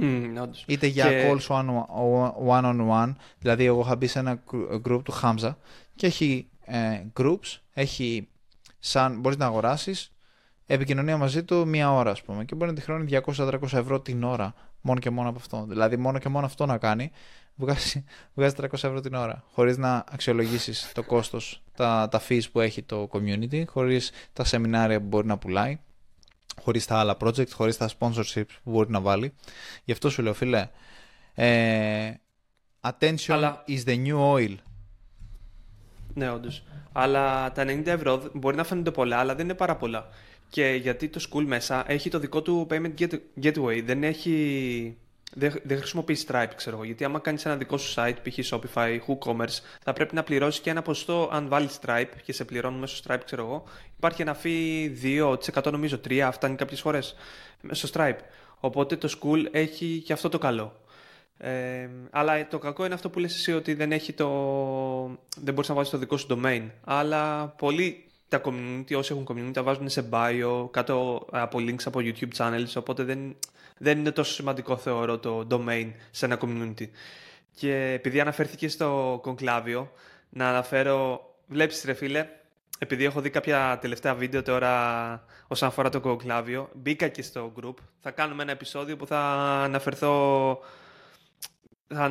[0.00, 1.28] Mm, Είτε για και...
[1.28, 1.66] calls one,
[2.48, 4.42] one on one, δηλαδή εγώ είχα μπει σε ένα
[4.86, 5.54] group του Hamza
[5.94, 8.28] και έχει ε, groups, έχει
[8.78, 10.12] σαν μπορείς να αγοράσεις
[10.66, 14.22] επικοινωνία μαζί του μία ώρα ας πούμε και μπορεί να τη χρεώνει 200-300 ευρώ την
[14.22, 15.64] ώρα μόνο και μόνο από αυτό.
[15.68, 17.10] Δηλαδή μόνο και μόνο αυτό να κάνει
[17.54, 22.60] βγάζει, βγάζει 300 ευρώ την ώρα χωρίς να αξιολογήσεις το κόστος, τα, τα fees που
[22.60, 25.78] έχει το community, χωρίς τα σεμινάρια που μπορεί να πουλάει,
[26.68, 29.32] χωρίς τα άλλα project, χωρίς τα sponsorships που μπορεί να βάλει.
[29.84, 30.68] Γι' αυτό σου λέω φίλε,
[31.34, 32.12] ε,
[32.80, 34.54] attention is the new oil.
[36.14, 36.62] Ναι, όντως.
[36.92, 40.08] Αλλά τα 90 ευρώ μπορεί να φαίνονται πολλά, αλλά δεν είναι πάρα πολλά.
[40.50, 43.08] Και γιατί το school μέσα έχει το δικό του payment
[43.42, 43.82] gateway.
[43.84, 44.96] Δεν έχει.
[45.34, 46.84] Δεν, δεν χρησιμοποιείς Stripe, ξέρω εγώ.
[46.84, 48.38] Γιατί άμα κάνεις ένα δικό σου site, π.χ.
[48.50, 52.78] Shopify, WooCommerce, θα πρέπει να πληρώσεις και ένα ποσοστό αν βάλεις Stripe και σε πληρώνουν
[52.78, 53.64] μέσω Stripe, ξέρω εγώ.
[53.96, 54.90] Υπάρχει ένα fee
[55.62, 57.14] 2% νομίζω, 3% φτάνει κάποιες φορές
[57.60, 58.18] μέσω Stripe.
[58.60, 60.80] Οπότε το school έχει και αυτό το καλό.
[61.38, 64.28] Ε, αλλά το κακό είναι αυτό που λες εσύ ότι δεν, έχει το...
[65.36, 66.62] δεν μπορείς να βάλεις το δικό σου domain.
[66.84, 72.00] Αλλά πολλοί τα community, όσοι έχουν community, τα βάζουν σε bio, κάτω από links από
[72.02, 73.36] YouTube channels, οπότε δεν,
[73.78, 76.88] δεν είναι τόσο σημαντικό θεωρώ το domain σε ένα community.
[77.54, 79.92] Και επειδή αναφέρθηκε στο κονκλάβιο,
[80.28, 82.28] να αναφέρω, βλέπεις ρε φίλε,
[82.78, 87.74] επειδή έχω δει κάποια τελευταία βίντεο τώρα όσον αφορά το κονκλάβιο, μπήκα και στο group,
[87.98, 89.18] θα κάνουμε ένα επεισόδιο που θα
[89.64, 90.58] αναφερθώ
[91.88, 92.10] θα,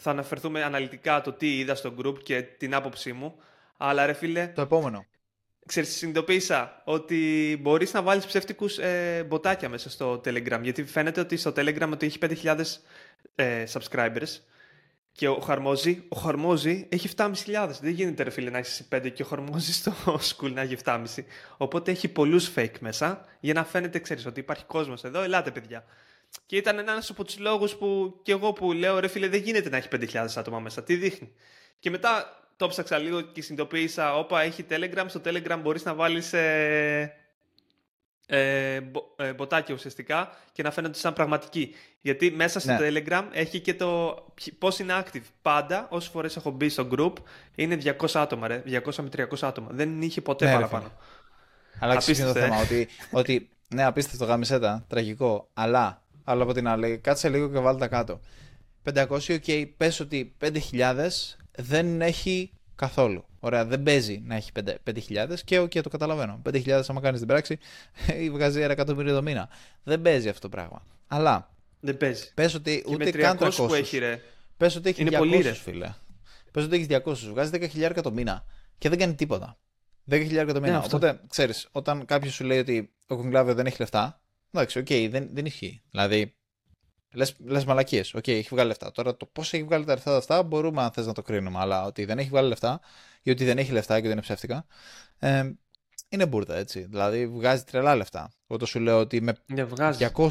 [0.00, 3.34] θα αναφερθούμε αναλυτικά το τι είδα στο group και την άποψή μου.
[3.76, 4.46] Αλλά ρε φίλε.
[4.46, 5.04] Το επόμενο.
[5.66, 10.60] Ξέρεις, συνειδητοποίησα ότι μπορείς να βάλεις ψεύτικους ε, μποτάκια μέσα στο Telegram.
[10.62, 12.60] Γιατί φαίνεται ότι στο Telegram ότι έχει 5.000
[13.34, 14.40] ε, subscribers
[15.12, 17.32] και ο Χαρμόζη, ο Χαρμόζη έχει 7.500.
[17.80, 19.92] Δεν γίνεται ρε φίλε να έχεις 5 και ο Χαρμόζης στο
[20.28, 21.04] school να έχει 7.5.
[21.56, 25.22] Οπότε έχει πολλούς fake μέσα για να φαίνεται, ξέρεις, ότι υπάρχει κόσμος εδώ.
[25.22, 25.84] Ελάτε παιδιά.
[26.46, 29.68] Και ήταν ένας από τους λόγους που και εγώ που λέω ρε φίλε δεν γίνεται
[29.68, 30.82] να έχει 5.000 άτομα μέσα.
[30.82, 31.32] Τι δείχνει.
[31.78, 36.32] Και μετά το ψάξα λίγο και συνειδητοποίησα, όπα έχει Telegram, στο Telegram μπορείς να βάλεις
[36.32, 37.12] ε,
[38.26, 38.80] ε,
[39.16, 41.74] ε, μποτάκια ουσιαστικά και να φαίνονται σαν πραγματική.
[42.00, 42.78] Γιατί μέσα στο ναι.
[42.80, 44.16] Telegram έχει και το
[44.58, 45.22] πώς είναι active.
[45.42, 47.12] Πάντα, όσες φορές έχω μπει στο group,
[47.54, 49.68] είναι 200 άτομα, ρε, 200 με 300 άτομα.
[49.70, 50.92] Δεν είχε ποτέ ναι, παραπάνω.
[51.78, 56.68] Αλλά ξέρεις το θέμα, ότι, ότι ναι, απίστευτο γάμησέ τα, τραγικό, αλλά, αλλά από την
[56.68, 58.20] άλλη, κάτσε λίγο και βάλτε τα κάτω.
[58.94, 60.58] 500, ok, πες ότι 5.000
[61.56, 63.24] δεν έχει καθόλου.
[63.40, 64.50] Ωραία, δεν παίζει να έχει
[64.84, 66.42] 5.000 και οκ, το καταλαβαίνω.
[66.52, 67.58] 5.000 άμα κάνεις την πράξη,
[68.32, 69.48] βγάζει ένα εκατομμύριο το μήνα.
[69.82, 70.82] Δεν παίζει αυτό το πράγμα.
[71.06, 71.50] Αλλά.
[71.80, 72.34] Δεν παίζει.
[72.34, 74.20] Πες ότι ούτε καν 300 που έχει, ρε.
[74.56, 75.52] Πες ότι έχει Είναι 200, πολύ, ρε.
[75.52, 75.94] φίλε.
[76.50, 78.44] Πες ότι έχει 200, βγάζει 10.000 το μήνα
[78.78, 79.58] και δεν κάνει τίποτα.
[80.10, 80.78] 10.000 το μήνα.
[80.78, 84.86] Ναι, Οπότε, ξέρεις, όταν κάποιος σου λέει ότι ο Κονκλάβιο δεν έχει λεφτά, εντάξει, ok,
[84.88, 85.82] okay, δεν, δεν ισχύει.
[85.90, 86.34] Δηλαδή,
[87.12, 88.14] Λες λες μαλακίες.
[88.14, 88.92] Ok, okay, έχει βγάλει λεφτά.
[88.92, 91.58] Τώρα το πώς έχει βγάλει τα λεφτά αυτά μπορούμε αν θες να το κρίνουμε.
[91.58, 92.80] Αλλά ότι δεν έχει βγάλει λεφτά
[93.22, 94.66] ή ότι δεν έχει λεφτά και ότι είναι ψεύτικα.
[95.18, 95.50] Ε,
[96.08, 96.80] είναι μπούρδα έτσι.
[96.80, 98.32] Δηλαδή βγάζει τρελά λεφτά.
[98.46, 100.30] Όταν σου λέω ότι με yeah, 200,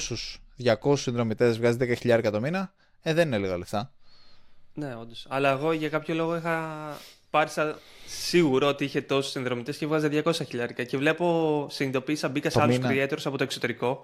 [0.84, 3.94] 200 συνδρομητές βγάζει 10.000 το μήνα, ε, δεν είναι λίγα λεφτά.
[4.74, 5.26] Ναι, όντως.
[5.30, 6.98] Αλλά εγώ για κάποιο λόγο είχα
[7.30, 7.50] πάρει
[8.06, 10.84] σίγουρο ότι είχε τόσους συνδρομητές και βγάζει 200 χιλιάρικα.
[10.84, 14.04] Και βλέπω, συνειδητοποίησα, μπήκα σε άλλους creators από το εξωτερικό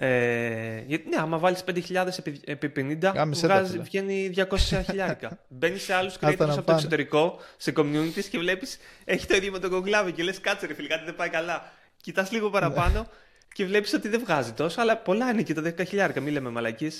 [0.00, 5.38] ε, γιατί ναι, άμα βάλεις 5.000 επί, επί 50, βγάζει, βγαίνει 200 χιλιάρικα.
[5.48, 9.58] Μπαίνεις σε άλλους creators από το εξωτερικό, σε communities και βλέπεις έχει το ίδιο με
[9.58, 11.72] τον κογκλάβι και λες κάτσε ρε φίλε, κάτι δεν πάει καλά.
[12.02, 13.08] Κοιτάς λίγο παραπάνω
[13.52, 16.50] και βλέπεις ότι δεν βγάζει τόσο, αλλά πολλά είναι και τα 10 χιλιάρικα, μην λέμε
[16.50, 16.90] μαλακή.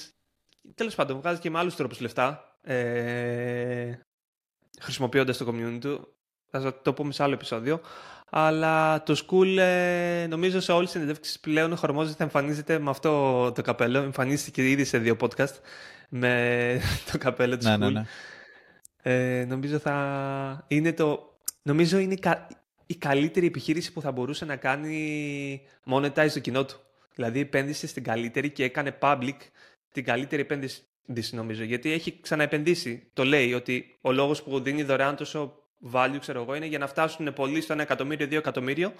[0.74, 2.58] Τέλος πάντων, βγάζει και με άλλους τρόπους λεφτά.
[2.62, 3.92] Ε,
[4.80, 6.12] Χρησιμοποιώντας το community του.
[6.50, 7.80] Θα το πούμε σε άλλο επεισόδιο.
[8.30, 12.90] Αλλά το school ε, νομίζω σε όλες τις συνεντεύξεις πλέον ο Χορμόζης θα εμφανίζεται με
[12.90, 13.98] αυτό το καπέλο.
[13.98, 15.54] Εμφανίστηκε ήδη σε δύο podcast
[16.08, 16.80] με
[17.12, 17.92] το καπέλο του ναι, ναι school.
[17.92, 19.40] Ναι, ναι.
[19.40, 21.38] Ε, νομίζω θα είναι το...
[21.62, 22.16] Νομίζω είναι
[22.86, 26.80] η καλύτερη επιχείρηση που θα μπορούσε να κάνει monetize το κοινό του.
[27.14, 29.36] Δηλαδή επένδυσε στην καλύτερη και έκανε public
[29.92, 30.82] την καλύτερη επένδυση
[31.30, 31.64] νομίζω.
[31.64, 33.10] Γιατί έχει ξαναεπενδύσει.
[33.12, 35.57] Το λέει ότι ο λόγος που δίνει δωρεάν τόσο
[35.92, 38.92] value, ξέρω εγώ, είναι για να φτάσουν πολύ στο 1 εκατομμύριο, 2 εκατομμύριο,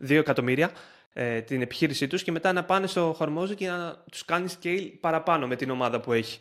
[0.00, 0.70] 2 εκατομμύρια
[1.12, 4.92] ε, την επιχείρησή τους και μετά να πάνε στο Χορμόζο και να τους κάνει scale
[5.00, 6.38] παραπάνω με την ομάδα που έχει.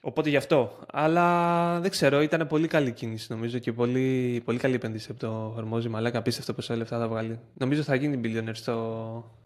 [0.00, 0.78] Οπότε γι' αυτό.
[0.92, 5.52] Αλλά δεν ξέρω, ήταν πολύ καλή κίνηση νομίζω και πολύ, πολύ καλή επένδυση από το
[5.54, 5.88] Χορμόζι.
[5.88, 7.40] Μαλάκα, απίστευτο πόσα λεφτά θα βγάλει.
[7.54, 9.38] Νομίζω θα γίνει billionaire στο,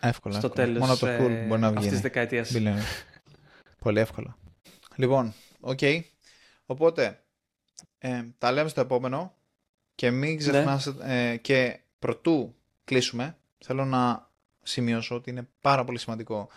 [0.00, 1.76] εύκολα, στο τέλος Μόνο το Skool ε, μπορεί να βγει.
[1.76, 2.56] αυτής της δεκαετίας.
[3.78, 4.36] πολύ εύκολα.
[4.96, 5.78] Λοιπόν, ok.
[5.80, 6.00] Okay.
[6.66, 7.20] Οπότε,
[8.02, 9.34] ε, τα λέμε στο επόμενο
[9.94, 14.30] και μην ξεχνάσετε ε, και προτού κλείσουμε θέλω να
[14.62, 16.48] σημειώσω ότι είναι πάρα πολύ σημαντικό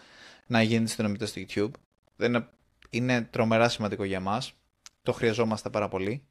[0.48, 1.72] να γίνετε συνδρομητές στο YouTube.
[2.16, 2.48] Δεν είναι,
[2.90, 4.54] είναι τρομερά σημαντικό για μας.
[5.02, 6.26] Το χρειαζόμαστε πάρα πολύ.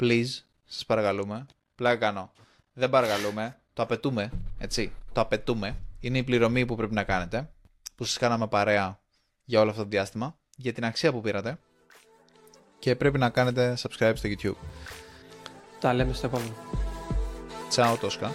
[0.00, 0.26] Please,
[0.64, 1.46] σας παρακαλούμε.
[1.74, 2.32] Πλάκα κάνω.
[2.72, 3.58] Δεν παρακαλούμε.
[3.72, 4.92] Το απαιτούμε, έτσι.
[5.12, 5.76] Το απαιτούμε.
[6.00, 7.52] Είναι η πληρωμή που πρέπει να κάνετε.
[7.94, 9.00] Που σας κάναμε παρέα
[9.44, 10.38] για όλο αυτό το διάστημα.
[10.56, 11.58] Για την αξία που πήρατε
[12.84, 14.66] και πρέπει να κάνετε subscribe στο YouTube.
[15.80, 16.52] Τα λέμε στο επόμενο.
[17.68, 18.32] Τσάου Τόσκα.